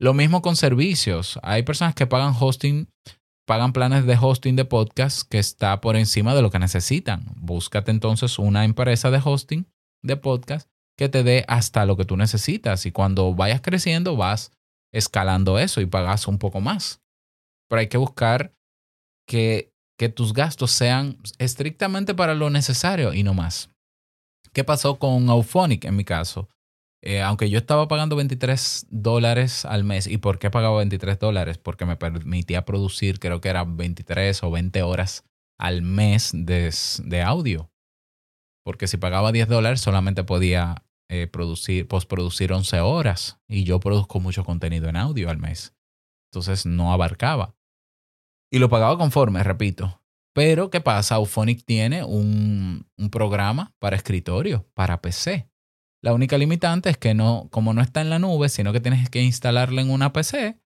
Lo 0.00 0.12
mismo 0.12 0.42
con 0.42 0.56
servicios. 0.56 1.38
Hay 1.42 1.62
personas 1.62 1.94
que 1.94 2.06
pagan 2.06 2.34
hosting, 2.38 2.88
pagan 3.46 3.72
planes 3.72 4.06
de 4.06 4.18
hosting 4.20 4.56
de 4.56 4.64
podcast 4.64 5.28
que 5.28 5.38
está 5.38 5.80
por 5.80 5.96
encima 5.96 6.34
de 6.34 6.42
lo 6.42 6.50
que 6.50 6.58
necesitan. 6.58 7.24
Búscate 7.36 7.90
entonces 7.90 8.38
una 8.38 8.64
empresa 8.64 9.10
de 9.10 9.20
hosting 9.24 9.66
de 10.02 10.16
podcast 10.16 10.68
que 10.96 11.08
te 11.08 11.22
dé 11.22 11.44
hasta 11.48 11.86
lo 11.86 11.96
que 11.96 12.04
tú 12.04 12.16
necesitas 12.16 12.86
y 12.86 12.92
cuando 12.92 13.34
vayas 13.34 13.60
creciendo 13.60 14.16
vas 14.16 14.52
escalando 14.92 15.58
eso 15.58 15.80
y 15.80 15.86
pagas 15.86 16.28
un 16.28 16.38
poco 16.38 16.60
más. 16.60 17.00
Pero 17.68 17.80
hay 17.80 17.88
que 17.88 17.98
buscar 17.98 18.52
que, 19.26 19.72
que 19.98 20.08
tus 20.08 20.32
gastos 20.32 20.70
sean 20.72 21.18
estrictamente 21.38 22.14
para 22.14 22.34
lo 22.34 22.50
necesario 22.50 23.12
y 23.12 23.22
no 23.22 23.34
más. 23.34 23.70
¿Qué 24.52 24.62
pasó 24.62 24.98
con 24.98 25.28
Auphonic 25.30 25.84
en 25.84 25.96
mi 25.96 26.04
caso? 26.04 26.48
Eh, 27.06 27.20
aunque 27.20 27.50
yo 27.50 27.58
estaba 27.58 27.86
pagando 27.86 28.16
23 28.16 28.86
dólares 28.88 29.66
al 29.66 29.84
mes. 29.84 30.06
¿Y 30.06 30.16
por 30.16 30.38
qué 30.38 30.50
pagaba 30.50 30.78
23 30.78 31.18
dólares? 31.18 31.58
Porque 31.58 31.84
me 31.84 31.96
permitía 31.96 32.64
producir, 32.64 33.18
creo 33.18 33.42
que 33.42 33.50
eran 33.50 33.76
23 33.76 34.42
o 34.42 34.50
20 34.50 34.82
horas 34.82 35.22
al 35.58 35.82
mes 35.82 36.30
de, 36.32 36.74
de 37.04 37.22
audio. 37.22 37.70
Porque 38.64 38.86
si 38.86 38.96
pagaba 38.96 39.32
10 39.32 39.48
dólares 39.48 39.82
solamente 39.82 40.24
podía 40.24 40.82
eh, 41.10 41.26
producir, 41.26 41.86
postproducir 41.86 42.50
11 42.54 42.80
horas 42.80 43.38
y 43.46 43.64
yo 43.64 43.80
produzco 43.80 44.18
mucho 44.18 44.42
contenido 44.42 44.88
en 44.88 44.96
audio 44.96 45.28
al 45.28 45.36
mes. 45.36 45.74
Entonces 46.32 46.64
no 46.64 46.90
abarcaba. 46.90 47.54
Y 48.50 48.60
lo 48.60 48.70
pagaba 48.70 48.96
conforme, 48.96 49.42
repito. 49.42 50.00
Pero 50.32 50.70
¿qué 50.70 50.80
pasa? 50.80 51.16
Auphonic 51.16 51.66
tiene 51.66 52.02
un, 52.02 52.86
un 52.96 53.10
programa 53.10 53.74
para 53.78 53.94
escritorio, 53.94 54.66
para 54.72 55.02
PC. 55.02 55.50
La 56.04 56.12
única 56.12 56.36
limitante 56.36 56.90
es 56.90 56.98
que 56.98 57.14
no, 57.14 57.48
como 57.50 57.72
no 57.72 57.80
está 57.80 58.02
en 58.02 58.10
la 58.10 58.18
nube, 58.18 58.50
sino 58.50 58.74
que 58.74 58.80
tienes 58.80 59.08
que 59.08 59.22
instalarla 59.22 59.80
en 59.80 59.90
una 59.90 60.12
PC, 60.12 60.60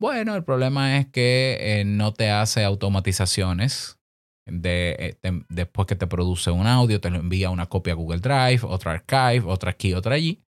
bueno, 0.00 0.34
el 0.34 0.42
problema 0.42 0.98
es 0.98 1.06
que 1.06 1.58
eh, 1.60 1.84
no 1.84 2.12
te 2.12 2.28
hace 2.30 2.64
automatizaciones 2.64 4.00
de, 4.46 5.16
eh, 5.22 5.42
después 5.48 5.86
que 5.86 5.94
te 5.94 6.08
produce 6.08 6.50
un 6.50 6.66
audio, 6.66 7.00
te 7.00 7.10
lo 7.10 7.18
envía 7.18 7.50
una 7.50 7.66
copia 7.66 7.92
a 7.92 7.96
Google 7.96 8.18
Drive, 8.18 8.62
otra 8.64 8.90
Archive, 8.90 9.44
otra 9.46 9.70
aquí, 9.70 9.94
otra 9.94 10.16
allí. 10.16 10.42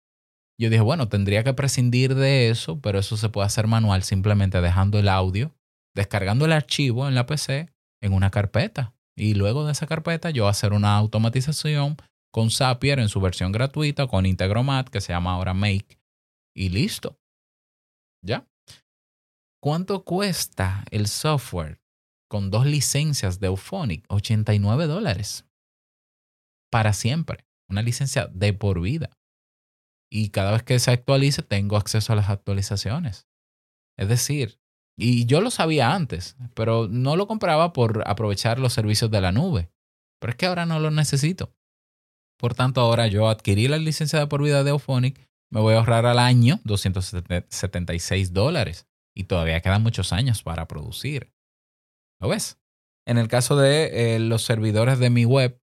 Yo 0.59 0.69
dije, 0.69 0.81
bueno, 0.81 1.07
tendría 1.07 1.45
que 1.45 1.53
prescindir 1.53 2.13
de 2.13 2.49
eso, 2.49 2.81
pero 2.81 2.99
eso 2.99 3.15
se 3.15 3.29
puede 3.29 3.47
hacer 3.47 3.67
manual 3.67 4.03
simplemente 4.03 4.59
dejando 4.59 4.99
el 4.99 5.07
audio, 5.07 5.55
descargando 5.95 6.43
el 6.43 6.51
archivo 6.51 7.07
en 7.07 7.15
la 7.15 7.27
PC 7.27 7.69
en 8.01 8.11
una 8.11 8.29
carpeta. 8.29 8.93
Y 9.15 9.35
luego 9.35 9.65
de 9.65 9.71
esa 9.71 9.87
carpeta 9.87 10.31
yo 10.31 10.49
hacer 10.49 10.73
una 10.73 10.97
automatización 10.97 11.95
con 12.33 12.49
Zapier 12.49 12.99
en 12.99 13.09
su 13.09 13.21
versión 13.21 13.51
gratuita, 13.51 14.07
con 14.07 14.25
Integromat, 14.25 14.89
que 14.89 15.01
se 15.01 15.13
llama 15.13 15.33
ahora 15.33 15.53
Make, 15.53 15.99
y 16.55 16.69
listo. 16.69 17.19
¿Ya? 18.25 18.47
¿Cuánto 19.61 20.03
cuesta 20.03 20.83
el 20.91 21.07
software? 21.07 21.83
con 22.33 22.49
dos 22.49 22.65
licencias 22.65 23.39
de 23.39 23.45
Euphonic, 23.45 24.05
89 24.07 24.87
dólares. 24.87 25.45
Para 26.71 26.93
siempre. 26.93 27.45
Una 27.69 27.83
licencia 27.83 28.25
de 28.25 28.53
por 28.53 28.81
vida. 28.81 29.11
Y 30.11 30.29
cada 30.29 30.51
vez 30.51 30.63
que 30.63 30.79
se 30.79 30.89
actualice, 30.89 31.43
tengo 31.43 31.77
acceso 31.77 32.11
a 32.11 32.15
las 32.15 32.31
actualizaciones. 32.31 33.27
Es 33.99 34.07
decir, 34.07 34.59
y 34.97 35.27
yo 35.27 35.41
lo 35.41 35.51
sabía 35.51 35.93
antes, 35.93 36.35
pero 36.55 36.87
no 36.87 37.15
lo 37.17 37.27
compraba 37.27 37.71
por 37.71 38.01
aprovechar 38.07 38.57
los 38.57 38.73
servicios 38.73 39.11
de 39.11 39.21
la 39.21 39.31
nube. 39.31 39.69
Pero 40.19 40.31
es 40.31 40.35
que 40.35 40.47
ahora 40.47 40.65
no 40.65 40.79
lo 40.79 40.89
necesito. 40.89 41.53
Por 42.43 42.55
tanto, 42.55 42.81
ahora 42.81 43.07
yo 43.07 43.29
adquirí 43.29 43.69
la 43.69 43.77
licencia 43.77 44.19
de 44.19 44.27
por 44.27 44.43
vida 44.43 44.65
de 44.65 44.71
Euphonic, 44.71 45.17
me 45.49 45.61
voy 45.61 45.75
a 45.75 45.77
ahorrar 45.77 46.05
al 46.05 46.19
año 46.19 46.59
276 46.65 48.33
dólares. 48.33 48.85
Y 49.15 49.23
todavía 49.23 49.61
quedan 49.61 49.81
muchos 49.81 50.11
años 50.11 50.43
para 50.43 50.67
producir. 50.67 51.31
¿Lo 52.19 52.27
ves? 52.27 52.59
En 53.07 53.17
el 53.17 53.29
caso 53.29 53.55
de 53.55 54.15
eh, 54.15 54.19
los 54.19 54.43
servidores 54.43 54.99
de 54.99 55.09
mi 55.09 55.23
web, 55.23 55.57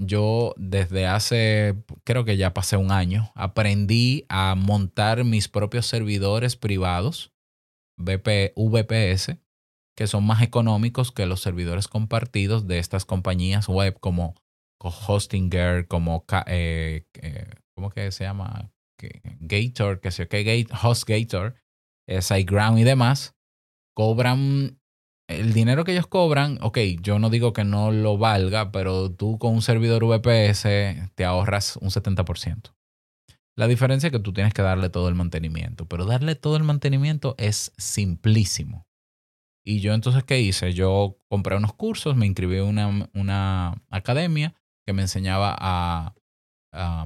yo 0.00 0.54
desde 0.56 1.06
hace, 1.06 1.84
creo 2.02 2.24
que 2.24 2.38
ya 2.38 2.54
pasé 2.54 2.78
un 2.78 2.92
año, 2.92 3.30
aprendí 3.34 4.24
a 4.30 4.54
montar 4.54 5.22
mis 5.22 5.48
propios 5.48 5.84
servidores 5.84 6.56
privados, 6.56 7.34
VPS, 7.98 9.36
que 9.94 10.06
son 10.06 10.24
más 10.24 10.40
económicos 10.40 11.12
que 11.12 11.26
los 11.26 11.42
servidores 11.42 11.88
compartidos 11.88 12.66
de 12.66 12.78
estas 12.78 13.04
compañías 13.04 13.68
web 13.68 14.00
como 14.00 14.34
Hostinger, 14.78 15.86
como, 15.86 16.24
eh, 16.46 17.06
eh, 17.14 17.50
¿cómo 17.74 17.90
que 17.90 18.10
se 18.12 18.24
llama? 18.24 18.72
Gator, 19.40 20.00
que 20.00 20.10
sé 20.10 20.26
que 20.28 20.66
HostGator, 20.82 21.56
SiteGround 22.08 22.78
y 22.78 22.84
demás, 22.84 23.34
cobran 23.94 24.78
el 25.28 25.52
dinero 25.52 25.84
que 25.84 25.92
ellos 25.92 26.06
cobran, 26.06 26.58
ok, 26.62 26.78
yo 27.00 27.18
no 27.18 27.30
digo 27.30 27.52
que 27.52 27.64
no 27.64 27.90
lo 27.90 28.16
valga, 28.16 28.70
pero 28.70 29.10
tú 29.10 29.38
con 29.38 29.54
un 29.54 29.62
servidor 29.62 30.04
VPS 30.04 31.10
te 31.14 31.24
ahorras 31.24 31.76
un 31.78 31.90
70%. 31.90 32.74
La 33.56 33.66
diferencia 33.66 34.08
es 34.08 34.12
que 34.12 34.20
tú 34.20 34.32
tienes 34.32 34.54
que 34.54 34.62
darle 34.62 34.90
todo 34.90 35.08
el 35.08 35.14
mantenimiento, 35.14 35.86
pero 35.86 36.04
darle 36.04 36.34
todo 36.34 36.56
el 36.56 36.62
mantenimiento 36.62 37.34
es 37.38 37.72
simplísimo. 37.76 38.86
Y 39.64 39.80
yo 39.80 39.94
entonces, 39.94 40.22
¿qué 40.22 40.40
hice? 40.40 40.74
Yo 40.74 41.18
compré 41.28 41.56
unos 41.56 41.72
cursos, 41.72 42.14
me 42.14 42.26
inscribí 42.26 42.58
en 42.58 42.64
una, 42.64 43.10
una 43.14 43.82
academia 43.90 44.54
que 44.86 44.92
me 44.92 45.02
enseñaba 45.02 45.56
a, 45.58 46.14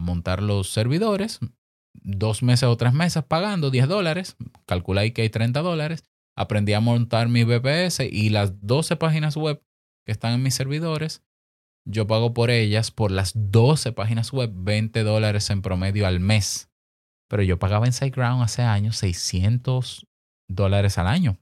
montar 0.00 0.42
los 0.42 0.68
servidores, 0.72 1.38
dos 1.94 2.42
meses 2.42 2.68
o 2.68 2.76
tres 2.76 2.92
meses 2.92 3.22
pagando 3.22 3.70
10 3.70 3.86
dólares, 3.86 4.36
calculé 4.66 5.12
que 5.12 5.22
hay 5.22 5.30
30 5.30 5.62
dólares, 5.62 6.02
aprendí 6.36 6.72
a 6.72 6.80
montar 6.80 7.28
mi 7.28 7.44
VPS 7.44 8.00
y 8.00 8.30
las 8.30 8.66
12 8.66 8.96
páginas 8.96 9.36
web 9.36 9.62
que 10.04 10.10
están 10.10 10.32
en 10.32 10.42
mis 10.42 10.56
servidores, 10.56 11.22
yo 11.86 12.06
pago 12.06 12.34
por 12.34 12.50
ellas, 12.50 12.90
por 12.90 13.10
las 13.10 13.32
12 13.34 13.92
páginas 13.92 14.32
web, 14.32 14.50
20 14.52 15.02
dólares 15.02 15.48
en 15.50 15.62
promedio 15.62 16.06
al 16.06 16.20
mes. 16.20 16.68
Pero 17.28 17.42
yo 17.42 17.58
pagaba 17.58 17.86
en 17.86 17.92
SiteGround 17.92 18.42
hace 18.42 18.62
años 18.62 18.96
600 18.96 20.06
dólares 20.48 20.98
al 20.98 21.06
año. 21.06 21.38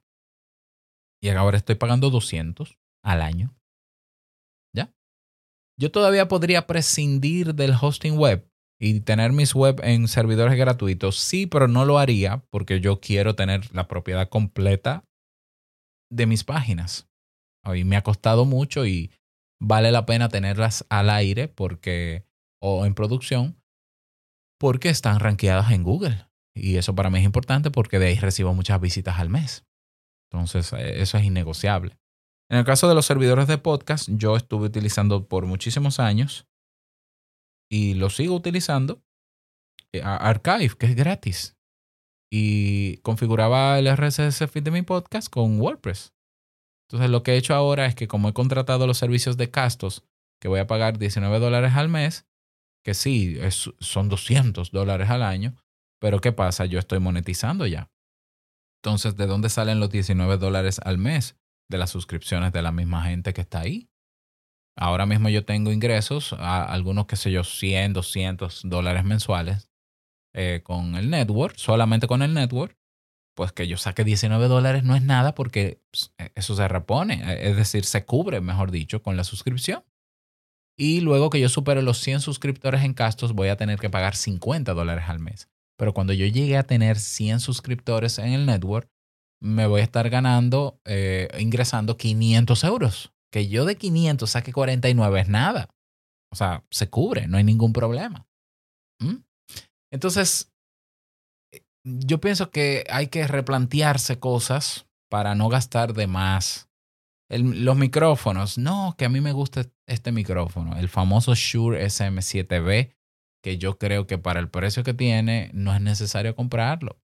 Y 1.23 1.29
ahora 1.31 1.57
estoy 1.57 1.75
pagando 1.75 2.11
200 2.11 2.79
al 3.03 3.23
año. 3.23 3.58
Yo 5.81 5.93
todavía 5.93 6.29
podría 6.29 6.67
prescindir 6.67 7.55
del 7.55 7.75
hosting 7.81 8.19
web 8.19 8.51
y 8.81 9.01
tener 9.01 9.33
mis 9.33 9.55
web 9.55 9.81
en 9.83 10.09
servidores 10.09 10.57
gratuitos, 10.57 11.19
sí, 11.19 11.47
pero 11.47 11.69
no 11.69 11.85
lo 11.85 11.99
haría 11.99 12.45
porque 12.51 12.81
yo 12.81 13.01
quiero 13.01 13.35
tener 13.35 13.73
la 13.75 13.87
propiedad 13.87 14.29
completa 14.29 15.05
de 16.11 16.27
mis 16.27 16.45
páginas. 16.45 17.09
Y 17.75 17.85
me 17.85 17.97
ha 17.97 18.03
costado 18.03 18.45
mucho 18.45 18.87
y 18.87 19.13
vale 19.61 19.93
la 19.93 20.07
pena 20.07 20.29
tenerlas 20.29 20.87
al 20.89 21.11
aire 21.11 21.49
porque 21.49 22.25
o 22.61 22.87
en 22.87 22.95
producción 22.95 23.63
porque 24.59 24.89
están 24.89 25.21
rankeadas 25.21 25.71
en 25.71 25.85
Google. 25.85 26.27
Y 26.55 26.77
eso 26.77 26.95
para 26.95 27.11
mí 27.11 27.19
es 27.19 27.25
importante 27.25 27.71
porque 27.71 27.99
de 27.99 28.07
ahí 28.07 28.17
recibo 28.17 28.53
muchas 28.55 28.81
visitas 28.81 29.19
al 29.19 29.29
mes. 29.29 29.65
Entonces, 30.31 30.73
eh, 30.73 31.01
eso 31.01 31.19
es 31.19 31.25
innegociable. 31.25 31.97
En 32.51 32.59
el 32.59 32.65
caso 32.65 32.89
de 32.89 32.95
los 32.95 33.05
servidores 33.05 33.47
de 33.47 33.59
podcast, 33.59 34.09
yo 34.11 34.37
estuve 34.37 34.67
utilizando 34.67 35.29
por 35.29 35.45
muchísimos 35.45 36.01
años 36.01 36.47
y 37.71 37.95
lo 37.95 38.09
sigo 38.09 38.35
utilizando. 38.35 39.03
Eh, 39.93 40.03
Archive, 40.03 40.77
que 40.79 40.87
es 40.87 40.97
gratis. 40.97 41.57
Y 42.31 42.99
configuraba 42.99 43.79
el 43.79 43.87
RSS 43.87 44.51
feed 44.51 44.63
de 44.63 44.71
mi 44.71 44.83
podcast 44.83 45.31
con 45.31 45.61
WordPress. 45.61 46.15
Entonces 46.89 47.11
lo 47.11 47.23
que 47.23 47.33
he 47.33 47.37
hecho 47.37 47.55
ahora 47.55 47.87
es 47.87 47.95
que 47.95 48.09
como 48.09 48.31
he 48.31 48.33
contratado 48.35 48.87
los 48.87 48.99
servicios 48.99 49.37
de 49.37 49.51
Castos, 49.51 50.05
que 50.41 50.49
voy 50.49 50.61
a 50.61 50.67
pagar 50.67 50.99
19 50.99 51.39
dólares 51.39 51.75
al 51.75 51.89
mes, 51.89 52.27
que 52.85 52.95
sí, 52.95 53.39
son 53.81 54.09
200 54.09 54.71
dólares 54.71 55.11
al 55.11 55.23
año, 55.23 55.55
pero 56.01 56.21
¿qué 56.21 56.33
pasa? 56.33 56.65
Yo 56.65 56.79
estoy 56.79 57.01
monetizando 57.01 57.67
ya. 57.67 57.91
Entonces, 58.83 59.17
¿de 59.17 59.27
dónde 59.27 59.51
salen 59.51 59.81
los 59.81 59.91
19 59.91 60.39
dólares 60.39 60.81
al 60.83 60.97
mes? 60.97 61.37
De 61.69 61.79
las 61.79 61.91
suscripciones 61.91 62.53
de 62.53 62.63
la 62.63 62.73
misma 62.73 63.05
gente 63.05 63.33
que 63.33 63.43
está 63.43 63.61
ahí. 63.61 63.91
Ahora 64.77 65.07
mismo 65.07 65.29
yo 65.29 65.45
tengo 65.45 65.73
ingresos, 65.73 66.33
a 66.35 66.65
algunos, 66.65 67.07
qué 67.07 67.17
sé 67.17 67.33
yo, 67.33 67.43
100, 67.43 67.95
200 67.95 68.63
dólares 68.65 69.05
mensuales 69.05 69.71
eh, 70.35 70.61
con 70.63 70.95
el 70.95 71.11
network, 71.11 71.57
solamente 71.57 72.07
con 72.07 72.23
el 72.23 72.33
network. 72.33 72.79
Pues 73.35 73.53
que 73.53 73.67
yo 73.67 73.77
saque 73.77 74.05
19 74.05 74.47
dólares 74.47 74.85
no 74.85 74.95
es 74.95 75.03
nada 75.03 75.35
porque 75.35 75.83
e, 76.19 76.33
eso 76.37 76.55
se 76.55 76.69
repone, 76.69 77.23
e, 77.25 77.51
es 77.51 77.57
decir, 77.57 77.85
se 77.85 78.05
cubre, 78.05 78.41
mejor 78.41 78.71
dicho, 78.71 79.03
con 79.03 79.17
la 79.17 79.25
suscripción. 79.25 79.85
Y 80.77 81.01
luego 81.01 81.29
que 81.29 81.41
yo 81.41 81.49
supere 81.49 81.83
los 81.83 81.99
100 81.99 82.21
suscriptores 82.21 82.85
en 82.85 82.95
Castos, 82.95 83.33
voy 83.33 83.49
a 83.49 83.57
tener 83.57 83.81
que 83.81 83.91
pagar 83.91 84.15
50 84.15 84.75
dólares 84.75 85.05
al 85.09 85.19
mes. 85.19 85.49
Pero 85.77 85.93
cuando 85.93 86.13
yo 86.13 86.27
llegue 86.27 86.57
a 86.57 86.63
tener 86.63 86.99
100 86.99 87.41
suscriptores 87.41 88.19
en 88.19 88.33
el 88.33 88.47
network, 88.47 88.89
me 89.41 89.67
voy 89.67 89.81
a 89.81 89.85
estar 89.85 90.11
ganando, 90.11 90.81
eh, 90.85 91.29
ingresando 91.39 91.97
500 91.97 92.65
euros 92.65 93.13
que 93.31 93.49
yo 93.49 93.65
de 93.65 93.77
500 93.77 94.29
saque 94.29 94.53
49 94.53 95.21
es 95.21 95.29
nada. 95.29 95.69
O 96.33 96.37
sea, 96.37 96.65
se 96.71 96.89
cubre, 96.89 97.27
no 97.27 97.37
hay 97.39 97.45
ningún 97.45 97.73
problema. 97.73 98.27
¿Mm? 99.01 99.23
Entonces, 99.93 100.53
eh, 101.53 101.63
yo 101.85 102.21
pienso 102.21 102.51
que 102.51 102.85
hay 102.91 103.09
que 103.09 103.27
replantearse 103.27 104.19
cosas 104.19 104.87
para 105.11 105.35
no 105.35 105.49
gastar 105.49 105.95
de 105.95 106.07
más. 106.07 106.69
los 107.31 107.77
micrófonos, 107.77 108.57
no, 108.57 108.95
que 108.97 109.05
a 109.05 109.11
mí 109.11 109.21
me 109.21 109.33
gusta 109.33 109.67
este 109.87 110.13
micrófono, 110.13 110.77
el 110.79 110.89
famoso 110.89 111.35
Shure 111.35 111.85
SM7B, 111.85 112.95
que 113.43 113.59
yo 113.59 113.77
creo 113.77 114.07
que 114.07 114.17
para 114.17 114.41
el 114.41 114.49
precio 114.49 114.83
que 114.83 114.95
tiene 114.95 115.51
no 115.53 115.75
es 115.75 115.81
necesario 115.83 116.35
comprarlo. 116.35 116.99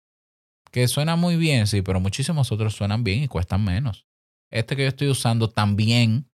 Que 0.70 0.86
suena 0.88 1.16
muy 1.16 1.36
bien, 1.36 1.66
sí, 1.66 1.82
pero 1.82 2.00
muchísimos 2.00 2.52
otros 2.52 2.74
suenan 2.74 3.04
bien 3.04 3.22
y 3.22 3.28
cuestan 3.28 3.64
menos 3.64 4.06
este 4.50 4.76
que 4.76 4.82
yo 4.82 4.88
estoy 4.88 5.08
usando 5.08 5.48
también, 5.48 6.28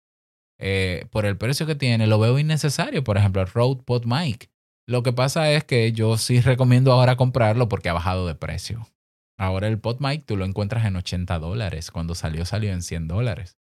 eh, 0.59 1.07
por 1.11 1.27
el 1.27 1.37
precio 1.37 1.67
que 1.67 1.75
tiene, 1.75 2.07
lo 2.07 2.19
veo 2.19 2.39
innecesario. 2.39 3.05
Por 3.05 3.17
ejemplo, 3.17 3.43
el 3.43 3.49
Rode 3.49 3.83
Pod 3.85 4.05
Mic. 4.07 4.51
Lo 4.89 5.03
que 5.03 5.13
pasa 5.13 5.51
es 5.51 5.65
que 5.65 5.93
yo 5.93 6.17
sí 6.17 6.41
recomiendo 6.41 6.93
ahora 6.93 7.17
comprarlo 7.17 7.69
porque 7.69 7.89
ha 7.89 7.95
bajado 7.95 8.27
de 8.27 8.35
precio. 8.35 8.87
Ahora 9.39 9.69
el 9.69 9.79
Pod 9.79 10.01
Mic 10.01 10.25
tú 10.25 10.37
lo 10.37 10.45
encuentras 10.45 10.87
en 10.87 10.97
80 10.97 11.39
dólares. 11.39 11.91
Cuando 11.91 12.15
salió, 12.15 12.45
salió 12.47 12.73
en 12.73 12.83
100 12.83 13.09
dólares. 13.09 13.59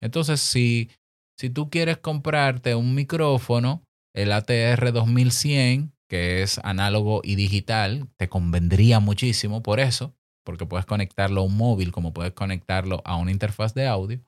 Entonces, 0.00 0.40
si, 0.40 0.90
si 1.38 1.50
tú 1.50 1.68
quieres 1.68 1.98
comprarte 1.98 2.74
un 2.74 2.94
micrófono, 2.94 3.82
el 4.14 4.32
ATR 4.32 4.92
2100, 4.92 5.92
que 6.10 6.42
es 6.42 6.60
análogo 6.64 7.22
y 7.24 7.36
digital, 7.36 8.08
te 8.18 8.28
convendría 8.28 9.00
muchísimo 9.00 9.62
por 9.62 9.80
eso 9.80 10.14
porque 10.44 10.66
puedes 10.66 10.84
conectarlo 10.84 11.42
a 11.42 11.44
un 11.44 11.56
móvil 11.56 11.92
como 11.92 12.12
puedes 12.12 12.32
conectarlo 12.32 13.02
a 13.04 13.14
una 13.14 13.30
interfaz 13.30 13.72
de 13.72 13.86
audio. 13.86 14.20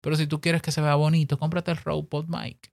Pero 0.00 0.16
si 0.16 0.26
tú 0.26 0.40
quieres 0.40 0.62
que 0.62 0.72
se 0.72 0.80
vea 0.80 0.94
bonito, 0.94 1.38
cómprate 1.38 1.70
el 1.72 1.76
Rode 1.76 2.08
Mic. 2.26 2.72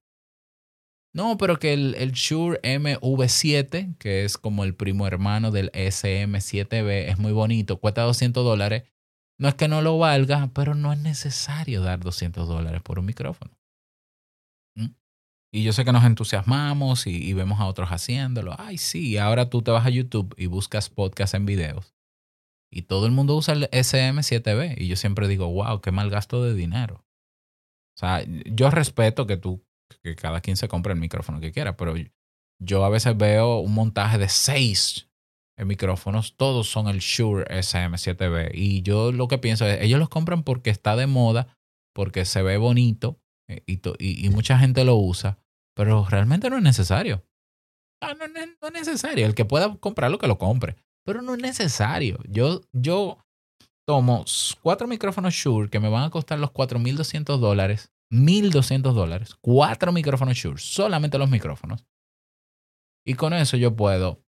No, 1.13 1.37
pero 1.37 1.59
que 1.59 1.73
el, 1.73 1.95
el, 1.95 2.11
Shure 2.11 2.61
MV7, 2.61 3.97
que 3.97 4.23
es 4.23 4.37
como 4.37 4.63
el 4.63 4.75
primo 4.75 5.07
hermano 5.07 5.51
del 5.51 5.71
SM7B, 5.73 7.09
es 7.09 7.17
muy 7.19 7.33
bonito, 7.33 7.81
cuesta 7.81 8.03
200 8.03 8.43
dólares. 8.45 8.83
No 9.37 9.49
es 9.49 9.55
que 9.55 9.67
no 9.67 9.81
lo 9.81 9.97
valga, 9.97 10.49
pero 10.53 10.75
no 10.75 10.93
es 10.93 10.99
necesario 10.99 11.81
dar 11.81 11.99
200 11.99 12.47
dólares 12.47 12.81
por 12.81 12.99
un 12.99 13.05
micrófono. 13.05 13.51
Y 15.55 15.63
yo 15.63 15.71
sé 15.71 15.85
que 15.85 15.93
nos 15.93 16.03
entusiasmamos 16.03 17.07
y, 17.07 17.31
vemos 17.31 17.61
a 17.61 17.65
otros 17.67 17.87
haciéndolo. 17.87 18.53
Ay, 18.57 18.77
sí, 18.77 19.17
ahora 19.17 19.49
tú 19.49 19.61
te 19.61 19.71
vas 19.71 19.85
a 19.85 19.89
YouTube 19.89 20.35
y 20.37 20.47
buscas 20.47 20.89
podcasts 20.89 21.33
en 21.33 21.45
videos 21.45 21.95
y 22.69 22.81
todo 22.81 23.05
el 23.05 23.13
mundo 23.13 23.37
usa 23.37 23.53
el 23.53 23.69
SM7B. 23.69 24.75
Y 24.77 24.87
yo 24.89 24.97
siempre 24.97 25.29
digo, 25.29 25.47
wow, 25.47 25.79
qué 25.79 25.93
mal 25.93 26.09
gasto 26.09 26.43
de 26.43 26.55
dinero. 26.55 27.05
O 27.95 27.97
sea, 27.97 28.25
yo 28.27 28.69
respeto 28.69 29.27
que 29.27 29.37
tú, 29.37 29.65
que 30.03 30.17
cada 30.17 30.41
quien 30.41 30.57
se 30.57 30.67
compre 30.67 30.91
el 30.91 30.99
micrófono 30.99 31.39
que 31.39 31.53
quiera, 31.53 31.77
pero 31.77 31.93
yo 32.61 32.83
a 32.83 32.89
veces 32.89 33.15
veo 33.15 33.59
un 33.59 33.73
montaje 33.73 34.17
de 34.17 34.27
seis 34.27 35.09
micrófonos, 35.57 36.35
todos 36.35 36.69
son 36.69 36.89
el 36.89 36.99
Shure 36.99 37.45
SM7B. 37.45 38.51
Y 38.53 38.81
yo 38.81 39.13
lo 39.13 39.29
que 39.29 39.37
pienso 39.37 39.65
es, 39.65 39.81
ellos 39.81 39.99
los 39.99 40.09
compran 40.09 40.43
porque 40.43 40.69
está 40.69 40.97
de 40.97 41.07
moda, 41.07 41.57
porque 41.93 42.25
se 42.25 42.41
ve 42.41 42.57
bonito 42.57 43.21
eh, 43.47 43.63
y, 43.65 44.25
y 44.25 44.29
mucha 44.31 44.59
gente 44.59 44.83
lo 44.83 44.97
usa, 44.97 45.39
pero 45.75 46.05
realmente 46.09 46.49
no 46.49 46.57
es 46.57 46.63
necesario. 46.63 47.25
Ah, 48.01 48.13
no, 48.13 48.27
no, 48.27 48.45
no, 48.61 48.67
es 48.67 48.73
necesario. 48.73 49.25
El 49.25 49.35
que 49.35 49.45
pueda 49.45 49.75
comprarlo, 49.77 50.17
que 50.17 50.27
lo 50.27 50.37
compre 50.37 50.75
pero 51.05 51.21
no 51.21 51.35
es 51.35 51.41
necesario. 51.41 52.19
Yo, 52.27 52.61
yo 52.73 53.25
tomo 53.87 54.25
cuatro 54.61 54.87
micrófonos 54.87 55.33
Shure 55.33 55.69
que 55.69 55.79
me 55.79 55.89
van 55.89 56.03
a 56.03 56.09
costar 56.09 56.39
los 56.39 56.51
4.200 56.51 57.37
dólares, 57.37 57.93
1.200 58.11 58.93
dólares, 58.93 59.35
cuatro 59.39 59.91
micrófonos 59.91 60.35
Shure, 60.35 60.59
solamente 60.59 61.17
los 61.17 61.29
micrófonos. 61.29 61.85
Y 63.05 63.13
con 63.13 63.33
eso 63.33 63.55
yo 63.55 63.75
puedo 63.75 64.23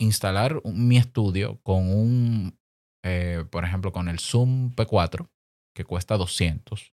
instalar 0.00 0.62
mi 0.64 0.96
estudio 0.96 1.60
con 1.62 1.88
un, 1.88 2.58
eh, 3.04 3.44
por 3.50 3.64
ejemplo, 3.64 3.90
con 3.90 4.08
el 4.08 4.20
Zoom 4.20 4.74
P4, 4.76 5.28
que 5.74 5.84
cuesta 5.84 6.16
200, 6.16 6.94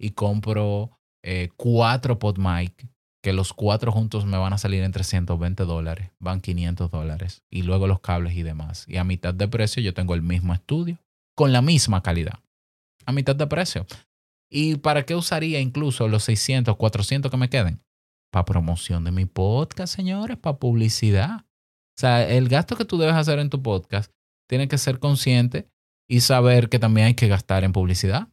y 0.00 0.10
compro 0.10 0.99
eh, 1.22 1.50
cuatro 1.56 2.18
PodMic 2.18 2.88
que 3.22 3.32
los 3.32 3.52
cuatro 3.52 3.92
juntos 3.92 4.24
me 4.24 4.38
van 4.38 4.52
a 4.52 4.58
salir 4.58 4.82
en 4.82 4.92
320 4.92 5.64
dólares, 5.64 6.10
van 6.18 6.40
500 6.40 6.90
dólares, 6.90 7.42
y 7.50 7.62
luego 7.62 7.86
los 7.86 8.00
cables 8.00 8.34
y 8.34 8.42
demás. 8.42 8.86
Y 8.88 8.96
a 8.96 9.04
mitad 9.04 9.34
de 9.34 9.46
precio 9.46 9.82
yo 9.82 9.92
tengo 9.92 10.14
el 10.14 10.22
mismo 10.22 10.54
estudio, 10.54 10.98
con 11.36 11.52
la 11.52 11.60
misma 11.60 12.02
calidad, 12.02 12.40
a 13.04 13.12
mitad 13.12 13.36
de 13.36 13.46
precio. 13.46 13.86
¿Y 14.50 14.76
para 14.76 15.04
qué 15.04 15.14
usaría 15.14 15.60
incluso 15.60 16.08
los 16.08 16.24
600, 16.24 16.76
400 16.76 17.30
que 17.30 17.36
me 17.36 17.50
queden? 17.50 17.82
Para 18.32 18.44
promoción 18.44 19.04
de 19.04 19.12
mi 19.12 19.26
podcast, 19.26 19.94
señores, 19.94 20.36
para 20.38 20.58
publicidad. 20.58 21.40
O 21.40 22.00
sea, 22.00 22.28
el 22.28 22.48
gasto 22.48 22.76
que 22.76 22.84
tú 22.84 22.98
debes 22.98 23.14
hacer 23.14 23.38
en 23.38 23.50
tu 23.50 23.62
podcast 23.62 24.10
tienes 24.48 24.68
que 24.68 24.78
ser 24.78 24.98
consciente 24.98 25.68
y 26.08 26.20
saber 26.20 26.68
que 26.68 26.78
también 26.78 27.08
hay 27.08 27.14
que 27.14 27.28
gastar 27.28 27.62
en 27.62 27.72
publicidad, 27.72 28.28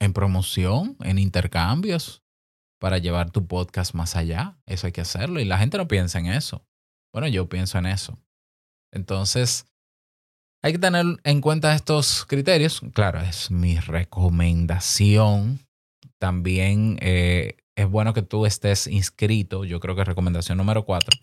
en 0.00 0.12
promoción, 0.12 0.96
en 1.00 1.18
intercambios 1.18 2.22
para 2.80 2.98
llevar 2.98 3.30
tu 3.30 3.46
podcast 3.46 3.94
más 3.94 4.16
allá. 4.16 4.58
Eso 4.66 4.86
hay 4.86 4.92
que 4.92 5.00
hacerlo 5.00 5.40
y 5.40 5.44
la 5.44 5.58
gente 5.58 5.78
no 5.78 5.88
piensa 5.88 6.18
en 6.18 6.26
eso. 6.26 6.64
Bueno, 7.12 7.28
yo 7.28 7.48
pienso 7.48 7.78
en 7.78 7.86
eso. 7.86 8.18
Entonces, 8.92 9.66
hay 10.62 10.72
que 10.72 10.78
tener 10.78 11.04
en 11.24 11.40
cuenta 11.40 11.74
estos 11.74 12.24
criterios. 12.26 12.80
Claro, 12.92 13.20
es 13.20 13.50
mi 13.50 13.78
recomendación. 13.78 15.60
También 16.18 16.98
eh, 17.00 17.56
es 17.76 17.88
bueno 17.88 18.12
que 18.12 18.22
tú 18.22 18.46
estés 18.46 18.86
inscrito. 18.86 19.64
Yo 19.64 19.80
creo 19.80 19.94
que 19.94 20.04
recomendación 20.04 20.58
número 20.58 20.84
cuatro. 20.84 21.16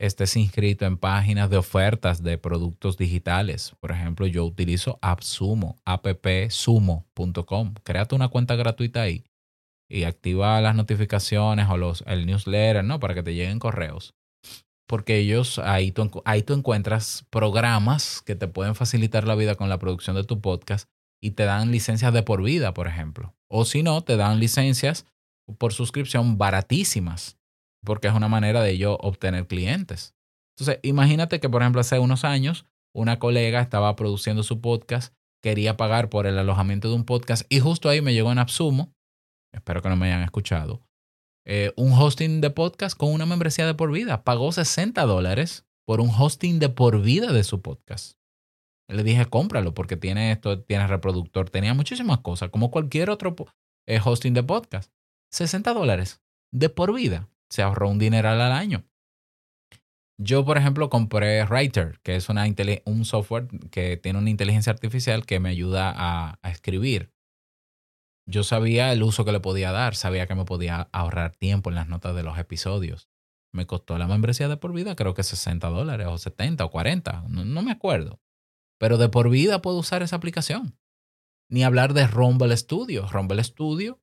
Estés 0.00 0.34
inscrito 0.36 0.86
en 0.86 0.96
páginas 0.96 1.50
de 1.50 1.58
ofertas 1.58 2.22
de 2.22 2.38
productos 2.38 2.96
digitales. 2.96 3.74
Por 3.80 3.92
ejemplo, 3.92 4.26
yo 4.26 4.46
utilizo 4.46 4.98
AppSumo, 5.02 5.76
appsumo.com. 5.84 7.74
Créate 7.84 8.14
una 8.14 8.28
cuenta 8.28 8.56
gratuita 8.56 9.02
ahí 9.02 9.24
y 9.90 10.04
activa 10.04 10.58
las 10.62 10.74
notificaciones 10.74 11.68
o 11.68 11.76
los, 11.76 12.02
el 12.06 12.24
newsletter, 12.24 12.82
¿no? 12.82 12.98
Para 12.98 13.12
que 13.12 13.22
te 13.22 13.34
lleguen 13.34 13.58
correos. 13.58 14.14
Porque 14.88 15.18
ellos, 15.18 15.58
ahí 15.58 15.92
ahí 16.24 16.42
tú 16.44 16.54
encuentras 16.54 17.26
programas 17.28 18.22
que 18.22 18.36
te 18.36 18.48
pueden 18.48 18.74
facilitar 18.74 19.26
la 19.26 19.34
vida 19.34 19.54
con 19.54 19.68
la 19.68 19.78
producción 19.78 20.16
de 20.16 20.24
tu 20.24 20.40
podcast 20.40 20.88
y 21.20 21.32
te 21.32 21.44
dan 21.44 21.70
licencias 21.70 22.14
de 22.14 22.22
por 22.22 22.42
vida, 22.42 22.72
por 22.72 22.86
ejemplo. 22.86 23.34
O 23.48 23.66
si 23.66 23.82
no, 23.82 24.00
te 24.00 24.16
dan 24.16 24.40
licencias 24.40 25.04
por 25.58 25.74
suscripción 25.74 26.38
baratísimas, 26.38 27.36
porque 27.84 28.08
es 28.08 28.14
una 28.14 28.28
manera 28.28 28.62
de 28.62 28.70
ello 28.70 28.96
obtener 29.00 29.46
clientes. 29.46 30.14
Entonces, 30.56 30.80
imagínate 30.82 31.40
que, 31.40 31.48
por 31.48 31.62
ejemplo, 31.62 31.80
hace 31.80 31.98
unos 31.98 32.24
años, 32.24 32.66
una 32.94 33.18
colega 33.18 33.60
estaba 33.60 33.94
produciendo 33.96 34.42
su 34.42 34.60
podcast, 34.60 35.14
quería 35.42 35.76
pagar 35.76 36.10
por 36.10 36.26
el 36.26 36.38
alojamiento 36.38 36.88
de 36.88 36.94
un 36.94 37.04
podcast 37.04 37.44
y 37.48 37.60
justo 37.60 37.88
ahí 37.88 38.02
me 38.02 38.12
llegó 38.12 38.30
en 38.32 38.38
Absumo 38.38 38.92
espero 39.52 39.82
que 39.82 39.88
no 39.88 39.96
me 39.96 40.06
hayan 40.06 40.22
escuchado, 40.22 40.80
eh, 41.46 41.72
un 41.76 41.92
hosting 41.92 42.40
de 42.40 42.50
podcast 42.50 42.96
con 42.96 43.12
una 43.12 43.26
membresía 43.26 43.66
de 43.66 43.74
por 43.74 43.90
vida. 43.90 44.24
Pagó 44.24 44.52
60 44.52 45.02
dólares 45.04 45.66
por 45.86 46.00
un 46.00 46.10
hosting 46.10 46.58
de 46.58 46.68
por 46.68 47.00
vida 47.00 47.32
de 47.32 47.44
su 47.44 47.60
podcast. 47.62 48.18
Le 48.88 49.02
dije, 49.02 49.26
cómpralo 49.26 49.72
porque 49.72 49.96
tiene 49.96 50.32
esto, 50.32 50.62
tiene 50.62 50.86
reproductor, 50.86 51.48
tenía 51.48 51.74
muchísimas 51.74 52.18
cosas, 52.18 52.50
como 52.50 52.70
cualquier 52.70 53.10
otro 53.10 53.34
eh, 53.86 54.00
hosting 54.04 54.34
de 54.34 54.42
podcast. 54.42 54.92
60 55.32 55.72
dólares 55.72 56.20
de 56.52 56.68
por 56.68 56.92
vida. 56.92 57.28
Se 57.50 57.62
ahorró 57.62 57.88
un 57.90 57.98
dineral 57.98 58.40
al 58.40 58.52
año. 58.52 58.84
Yo, 60.18 60.44
por 60.44 60.58
ejemplo, 60.58 60.90
compré 60.90 61.44
Writer, 61.44 61.98
que 62.02 62.16
es 62.16 62.28
una 62.28 62.44
un 62.84 63.04
software 63.04 63.48
que 63.70 63.96
tiene 63.96 64.18
una 64.18 64.30
inteligencia 64.30 64.72
artificial 64.72 65.26
que 65.26 65.40
me 65.40 65.48
ayuda 65.48 65.92
a 65.96 66.50
escribir 66.50 67.12
yo 68.30 68.44
sabía 68.44 68.92
el 68.92 69.02
uso 69.02 69.24
que 69.24 69.32
le 69.32 69.40
podía 69.40 69.72
dar, 69.72 69.96
sabía 69.96 70.26
que 70.26 70.34
me 70.34 70.44
podía 70.44 70.88
ahorrar 70.92 71.34
tiempo 71.34 71.68
en 71.68 71.74
las 71.74 71.88
notas 71.88 72.14
de 72.14 72.22
los 72.22 72.38
episodios. 72.38 73.08
Me 73.52 73.66
costó 73.66 73.98
la 73.98 74.06
membresía 74.06 74.48
de 74.48 74.56
por 74.56 74.72
vida, 74.72 74.94
creo 74.94 75.14
que 75.14 75.24
60 75.24 75.68
dólares 75.68 76.06
o 76.06 76.16
70 76.16 76.64
o 76.64 76.70
40, 76.70 77.24
no, 77.28 77.62
me 77.62 77.72
acuerdo. 77.72 78.20
Pero 78.78 78.96
de 78.98 79.08
por 79.08 79.28
vida 79.28 79.60
puedo 79.60 79.78
usar 79.78 80.02
esa 80.02 80.16
aplicación. 80.16 80.78
Ni 81.48 81.64
hablar 81.64 81.92
de 81.92 82.06
Rumble 82.06 82.56
Studio. 82.56 83.08
Rumble 83.08 83.42
Studio 83.42 84.00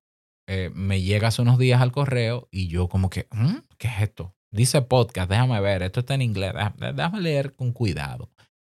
eh, 0.48 0.72
me 0.74 1.02
llega 1.02 1.28
hace 1.28 1.42
unos 1.42 1.58
días 1.58 1.82
al 1.82 1.92
correo 1.92 2.48
y 2.52 2.68
yo 2.68 2.88
como 2.88 3.10
que, 3.10 3.28
¿Mm? 3.32 3.58
¿qué 3.78 3.88
es 3.88 4.02
esto? 4.02 4.36
Dice 4.52 4.82
podcast, 4.82 5.30
déjame 5.30 5.60
ver, 5.60 5.84
esto 5.84 6.00
está 6.00 6.16
en 6.16 6.22
inglés, 6.22 6.54
déjame 6.78 7.22
leer 7.22 7.56
con 7.56 7.74
cuidado. 7.74 8.32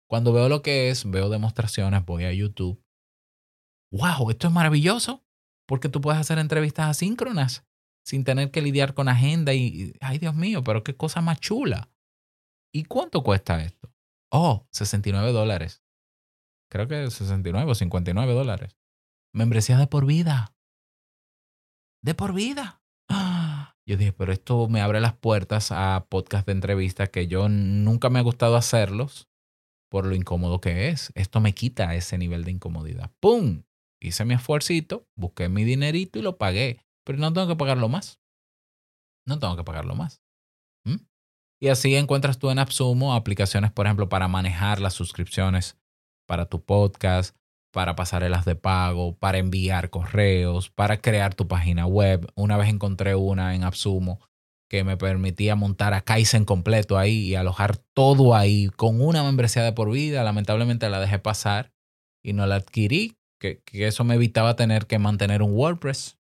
Cuando 0.08 0.32
veo 0.32 0.48
lo 0.48 0.62
que 0.62 0.88
es, 0.88 1.08
veo 1.08 1.28
demostraciones, 1.28 2.04
voy 2.06 2.24
a 2.24 2.32
YouTube. 2.32 2.82
¡Wow! 3.92 4.30
Esto 4.30 4.48
es 4.48 4.52
maravilloso 4.52 5.24
porque 5.66 5.90
tú 5.90 6.00
puedes 6.00 6.18
hacer 6.18 6.38
entrevistas 6.38 6.88
asíncronas 6.88 7.66
sin 8.04 8.24
tener 8.24 8.50
que 8.50 8.62
lidiar 8.62 8.94
con 8.94 9.08
agenda 9.08 9.52
y, 9.52 9.92
ay 10.00 10.18
Dios 10.18 10.34
mío, 10.34 10.64
pero 10.64 10.82
qué 10.82 10.96
cosa 10.96 11.20
más 11.20 11.40
chula. 11.40 11.90
¿Y 12.72 12.84
cuánto 12.84 13.22
cuesta 13.22 13.62
esto? 13.62 13.92
Oh, 14.30 14.66
69 14.72 15.32
dólares. 15.32 15.82
Creo 16.70 16.88
que 16.88 17.10
69 17.10 17.70
o 17.70 17.74
59 17.74 18.32
dólares. 18.32 18.78
Membresía 19.34 19.76
de 19.76 19.86
por 19.86 20.06
vida. 20.06 20.54
De 22.02 22.14
por 22.14 22.32
vida. 22.32 22.82
Yo 23.86 23.96
dije, 23.96 24.12
pero 24.12 24.32
esto 24.32 24.68
me 24.68 24.80
abre 24.80 25.00
las 25.00 25.14
puertas 25.14 25.72
a 25.72 26.06
podcast 26.08 26.46
de 26.46 26.52
entrevistas 26.52 27.08
que 27.08 27.26
yo 27.26 27.48
nunca 27.48 28.10
me 28.10 28.18
ha 28.18 28.22
gustado 28.22 28.56
hacerlos 28.56 29.30
por 29.90 30.04
lo 30.04 30.14
incómodo 30.14 30.60
que 30.60 30.88
es. 30.88 31.10
Esto 31.14 31.40
me 31.40 31.54
quita 31.54 31.94
ese 31.94 32.18
nivel 32.18 32.44
de 32.44 32.50
incomodidad. 32.50 33.10
¡Pum! 33.20 33.62
hice 34.00 34.24
mi 34.24 34.34
esfuercito, 34.34 35.08
busqué 35.16 35.48
mi 35.48 35.64
dinerito 35.64 36.18
y 36.18 36.22
lo 36.22 36.38
pagué. 36.38 36.84
Pero 37.04 37.18
no 37.18 37.32
tengo 37.32 37.48
que 37.48 37.56
pagarlo 37.56 37.88
más. 37.88 38.20
No 39.26 39.38
tengo 39.38 39.56
que 39.56 39.64
pagarlo 39.64 39.94
más. 39.94 40.22
¿Mm? 40.84 40.96
Y 41.60 41.68
así 41.68 41.96
encuentras 41.96 42.38
tú 42.38 42.50
en 42.50 42.58
AppSumo 42.58 43.14
aplicaciones, 43.14 43.72
por 43.72 43.86
ejemplo, 43.86 44.08
para 44.08 44.28
manejar 44.28 44.80
las 44.80 44.94
suscripciones 44.94 45.78
para 46.26 46.46
tu 46.46 46.62
podcast, 46.62 47.36
para 47.72 47.96
pasarelas 47.96 48.44
de 48.44 48.54
pago, 48.54 49.16
para 49.16 49.38
enviar 49.38 49.90
correos, 49.90 50.70
para 50.70 51.00
crear 51.00 51.34
tu 51.34 51.48
página 51.48 51.86
web. 51.86 52.30
Una 52.34 52.56
vez 52.56 52.68
encontré 52.68 53.14
una 53.14 53.54
en 53.54 53.64
AppSumo 53.64 54.20
que 54.68 54.84
me 54.84 54.96
permitía 54.96 55.56
montar 55.56 55.94
a 55.94 56.02
Kaizen 56.02 56.44
completo 56.44 56.98
ahí 56.98 57.28
y 57.28 57.34
alojar 57.34 57.78
todo 57.94 58.34
ahí 58.34 58.68
con 58.76 59.00
una 59.00 59.22
membresía 59.22 59.62
de 59.62 59.72
por 59.72 59.90
vida. 59.90 60.22
Lamentablemente 60.24 60.90
la 60.90 61.00
dejé 61.00 61.18
pasar 61.18 61.72
y 62.22 62.34
no 62.34 62.46
la 62.46 62.56
adquirí 62.56 63.16
que, 63.38 63.62
eso 63.72 64.04
me 64.04 64.14
evitaba 64.14 64.56
tener 64.56 64.86
que 64.86 64.98
mantener 64.98 65.42
un 65.42 65.52
WordPress. 65.52 66.18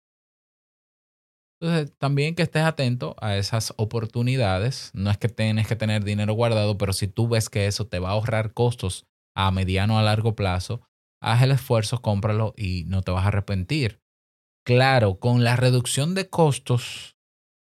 Entonces, 1.60 1.98
también 1.98 2.36
que 2.36 2.44
estés 2.44 2.64
atento 2.64 3.16
a 3.20 3.36
esas 3.36 3.74
oportunidades. 3.78 4.92
No 4.94 5.10
es 5.10 5.18
que 5.18 5.28
tienes 5.28 5.68
que 5.68 5.76
tener 5.76 6.04
dinero 6.04 6.34
guardado, 6.34 6.78
pero 6.78 6.94
si 6.94 7.08
tú 7.08 7.28
ves 7.28 7.50
que 7.50 7.66
eso 7.66 7.88
te 7.88 8.00
va 8.00 8.10
a 8.10 8.14
ahorrar 8.14 8.54
costos 8.54 9.08
a 9.36 9.52
mediano 9.52 9.98
a 9.98 10.04
largo 10.04 10.36
plazo, 10.36 10.82
haz 11.22 11.42
el 11.42 11.52
esfuerzo, 11.52 12.02
cómpralo 12.02 12.54
y 12.58 12.86
no 12.86 13.02
te 13.02 13.12
vas 13.12 13.26
a 13.26 13.30
arrepentir. 13.30 14.02
Claro, 14.66 15.20
con 15.20 15.44
la 15.44 15.56
reducción 15.56 16.14
de 16.14 16.30
costos, 16.30 17.18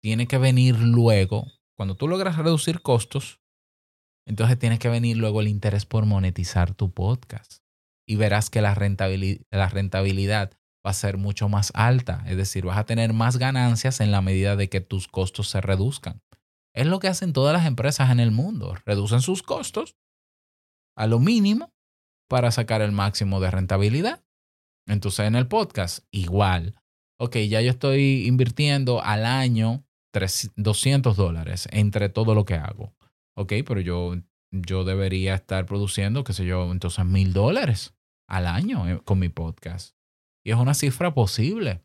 tiene 0.02 0.26
que 0.26 0.38
venir 0.38 0.78
luego, 0.78 1.46
cuando 1.76 1.96
tú 1.96 2.08
logras 2.08 2.36
reducir 2.36 2.82
costos, 2.82 3.40
entonces 4.26 4.58
tiene 4.58 4.78
que 4.78 4.88
venir 4.88 5.16
luego 5.16 5.40
el 5.40 5.48
interés 5.48 5.84
por 5.86 6.06
monetizar 6.06 6.74
tu 6.74 6.92
podcast 6.92 7.62
y 8.06 8.16
verás 8.16 8.50
que 8.50 8.60
la 8.60 8.74
rentabilidad, 8.74 10.52
va 10.84 10.90
a 10.90 10.94
ser 10.94 11.16
mucho 11.16 11.48
más 11.48 11.70
alta. 11.74 12.24
Es 12.26 12.36
decir, 12.36 12.64
vas 12.64 12.78
a 12.78 12.84
tener 12.84 13.12
más 13.12 13.36
ganancias 13.36 14.00
en 14.00 14.10
la 14.10 14.20
medida 14.20 14.56
de 14.56 14.68
que 14.68 14.80
tus 14.80 15.06
costos 15.08 15.48
se 15.48 15.60
reduzcan. 15.60 16.20
Es 16.74 16.86
lo 16.86 16.98
que 16.98 17.08
hacen 17.08 17.32
todas 17.32 17.52
las 17.52 17.66
empresas 17.66 18.10
en 18.10 18.18
el 18.18 18.32
mundo. 18.32 18.74
Reducen 18.84 19.20
sus 19.20 19.42
costos 19.42 19.96
a 20.96 21.06
lo 21.06 21.20
mínimo 21.20 21.72
para 22.32 22.50
sacar 22.50 22.80
el 22.80 22.92
máximo 22.92 23.40
de 23.40 23.50
rentabilidad. 23.50 24.24
Entonces 24.88 25.26
en 25.26 25.34
el 25.34 25.48
podcast, 25.48 26.06
igual. 26.10 26.74
Ok, 27.20 27.36
ya 27.36 27.60
yo 27.60 27.68
estoy 27.68 28.26
invirtiendo 28.26 29.02
al 29.02 29.26
año 29.26 29.84
200 30.56 31.14
dólares 31.14 31.68
entre 31.72 32.08
todo 32.08 32.34
lo 32.34 32.46
que 32.46 32.54
hago. 32.54 32.94
Ok, 33.36 33.52
pero 33.66 33.80
yo 33.80 34.14
yo 34.50 34.84
debería 34.84 35.34
estar 35.34 35.66
produciendo, 35.66 36.24
qué 36.24 36.32
sé 36.32 36.46
yo, 36.46 36.72
entonces 36.72 37.04
mil 37.04 37.34
dólares 37.34 37.94
al 38.26 38.46
año 38.46 38.88
eh, 38.88 39.02
con 39.04 39.18
mi 39.18 39.28
podcast. 39.28 39.94
Y 40.42 40.52
es 40.52 40.56
una 40.56 40.72
cifra 40.72 41.12
posible. 41.12 41.84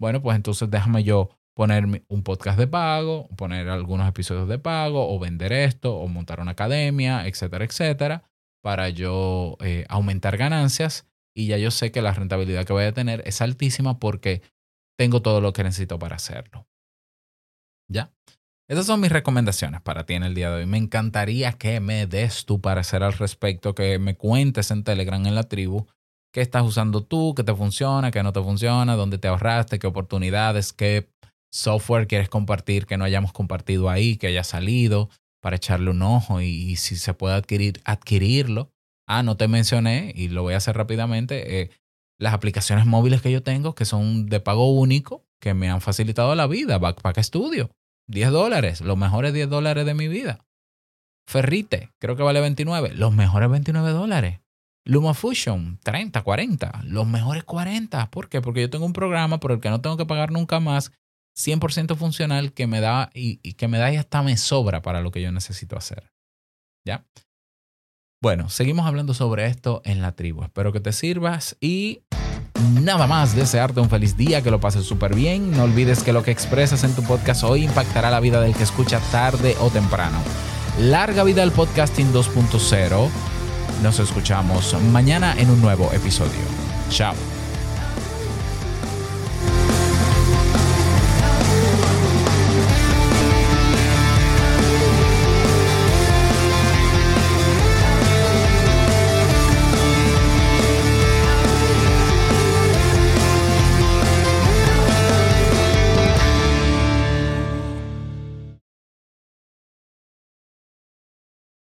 Bueno, 0.00 0.22
pues 0.22 0.36
entonces 0.36 0.70
déjame 0.70 1.04
yo 1.04 1.36
poner 1.54 1.84
un 2.08 2.22
podcast 2.22 2.58
de 2.58 2.66
pago, 2.66 3.28
poner 3.36 3.68
algunos 3.68 4.08
episodios 4.08 4.48
de 4.48 4.58
pago, 4.58 5.14
o 5.14 5.18
vender 5.18 5.52
esto, 5.52 5.96
o 5.96 6.08
montar 6.08 6.40
una 6.40 6.52
academia, 6.52 7.26
etcétera, 7.26 7.66
etcétera, 7.66 8.29
para 8.62 8.88
yo 8.88 9.56
eh, 9.60 9.86
aumentar 9.88 10.36
ganancias. 10.36 11.06
Y 11.34 11.46
ya 11.46 11.58
yo 11.58 11.70
sé 11.70 11.92
que 11.92 12.02
la 12.02 12.12
rentabilidad 12.12 12.64
que 12.64 12.72
voy 12.72 12.84
a 12.84 12.92
tener 12.92 13.22
es 13.26 13.40
altísima 13.40 13.98
porque 13.98 14.42
tengo 14.98 15.22
todo 15.22 15.40
lo 15.40 15.52
que 15.52 15.64
necesito 15.64 15.98
para 15.98 16.16
hacerlo. 16.16 16.66
¿Ya? 17.88 18.12
Esas 18.68 18.86
son 18.86 19.00
mis 19.00 19.10
recomendaciones 19.10 19.80
para 19.80 20.06
ti 20.06 20.14
en 20.14 20.22
el 20.22 20.34
día 20.34 20.50
de 20.50 20.56
hoy. 20.56 20.66
Me 20.66 20.78
encantaría 20.78 21.52
que 21.52 21.80
me 21.80 22.06
des 22.06 22.44
tu 22.44 22.60
parecer 22.60 23.02
al 23.02 23.14
respecto, 23.14 23.74
que 23.74 23.98
me 23.98 24.16
cuentes 24.16 24.70
en 24.70 24.84
Telegram 24.84 25.24
en 25.26 25.34
la 25.34 25.44
tribu 25.44 25.86
qué 26.32 26.40
estás 26.40 26.62
usando 26.62 27.02
tú, 27.02 27.34
qué 27.34 27.44
te 27.44 27.54
funciona, 27.54 28.10
qué 28.10 28.22
no 28.22 28.32
te 28.32 28.42
funciona, 28.42 28.96
dónde 28.96 29.18
te 29.18 29.28
ahorraste, 29.28 29.78
qué 29.78 29.86
oportunidades, 29.86 30.72
qué 30.72 31.10
software 31.52 32.06
quieres 32.06 32.28
compartir 32.28 32.86
que 32.86 32.96
no 32.96 33.04
hayamos 33.04 33.32
compartido 33.32 33.90
ahí, 33.90 34.16
que 34.16 34.28
haya 34.28 34.44
salido 34.44 35.10
para 35.40 35.56
echarle 35.56 35.90
un 35.90 36.02
ojo 36.02 36.40
y, 36.40 36.76
si 36.76 36.96
se 36.96 37.14
puede 37.14 37.34
adquirir, 37.34 37.80
adquirirlo. 37.84 38.70
Ah, 39.06 39.22
no 39.22 39.36
te 39.36 39.48
mencioné 39.48 40.12
y 40.14 40.28
lo 40.28 40.42
voy 40.42 40.54
a 40.54 40.58
hacer 40.58 40.76
rápidamente. 40.76 41.60
Eh, 41.60 41.70
las 42.18 42.34
aplicaciones 42.34 42.86
móviles 42.86 43.22
que 43.22 43.32
yo 43.32 43.42
tengo, 43.42 43.74
que 43.74 43.84
son 43.84 44.26
de 44.26 44.40
pago 44.40 44.70
único, 44.72 45.24
que 45.40 45.54
me 45.54 45.70
han 45.70 45.80
facilitado 45.80 46.34
la 46.34 46.46
vida, 46.46 46.78
Backpack 46.78 47.20
Studio 47.22 47.70
10 48.10 48.30
dólares, 48.30 48.80
los 48.80 48.98
mejores 48.98 49.32
10 49.32 49.48
dólares 49.48 49.86
de 49.86 49.94
mi 49.94 50.08
vida. 50.08 50.44
Ferrite, 51.28 51.92
creo 52.00 52.16
que 52.16 52.24
vale 52.24 52.40
29, 52.40 52.94
los 52.94 53.14
mejores 53.14 53.48
29 53.48 53.90
dólares. 53.90 54.40
LumaFusion, 54.84 55.78
30, 55.84 56.22
40, 56.22 56.82
los 56.84 57.06
mejores 57.06 57.44
40. 57.44 58.10
¿Por 58.10 58.28
qué? 58.28 58.40
Porque 58.40 58.62
yo 58.62 58.70
tengo 58.70 58.84
un 58.84 58.92
programa 58.92 59.38
por 59.38 59.52
el 59.52 59.60
que 59.60 59.70
no 59.70 59.80
tengo 59.80 59.96
que 59.96 60.06
pagar 60.06 60.32
nunca 60.32 60.58
más, 60.58 60.90
100% 61.36 61.96
funcional, 61.96 62.52
que 62.52 62.66
me 62.66 62.80
da 62.80 63.10
y, 63.14 63.38
que 63.54 63.68
me 63.68 63.78
da 63.78 63.92
y 63.92 63.96
hasta 63.96 64.22
me 64.22 64.36
sobra 64.36 64.82
para 64.82 65.00
lo 65.00 65.10
que 65.10 65.22
yo 65.22 65.32
necesito 65.32 65.76
hacer. 65.76 66.10
¿Ya? 66.86 67.04
Bueno, 68.22 68.50
seguimos 68.50 68.86
hablando 68.86 69.14
sobre 69.14 69.46
esto 69.46 69.80
en 69.84 70.02
la 70.02 70.12
tribu. 70.12 70.42
Espero 70.44 70.72
que 70.72 70.80
te 70.80 70.92
sirvas 70.92 71.56
y 71.60 72.02
nada 72.82 73.06
más 73.06 73.34
desearte 73.34 73.80
un 73.80 73.88
feliz 73.88 74.16
día, 74.16 74.42
que 74.42 74.50
lo 74.50 74.60
pases 74.60 74.84
súper 74.84 75.14
bien. 75.14 75.50
No 75.52 75.64
olvides 75.64 76.02
que 76.02 76.12
lo 76.12 76.22
que 76.22 76.30
expresas 76.30 76.84
en 76.84 76.94
tu 76.94 77.02
podcast 77.02 77.44
hoy 77.44 77.64
impactará 77.64 78.10
la 78.10 78.20
vida 78.20 78.40
del 78.40 78.54
que 78.54 78.62
escucha 78.62 79.00
tarde 79.10 79.56
o 79.60 79.70
temprano. 79.70 80.18
Larga 80.78 81.24
vida 81.24 81.42
al 81.42 81.52
podcasting 81.52 82.12
2.0. 82.12 83.08
Nos 83.82 83.98
escuchamos 83.98 84.74
mañana 84.92 85.34
en 85.38 85.50
un 85.50 85.60
nuevo 85.60 85.90
episodio. 85.92 86.40
Chao. 86.90 87.39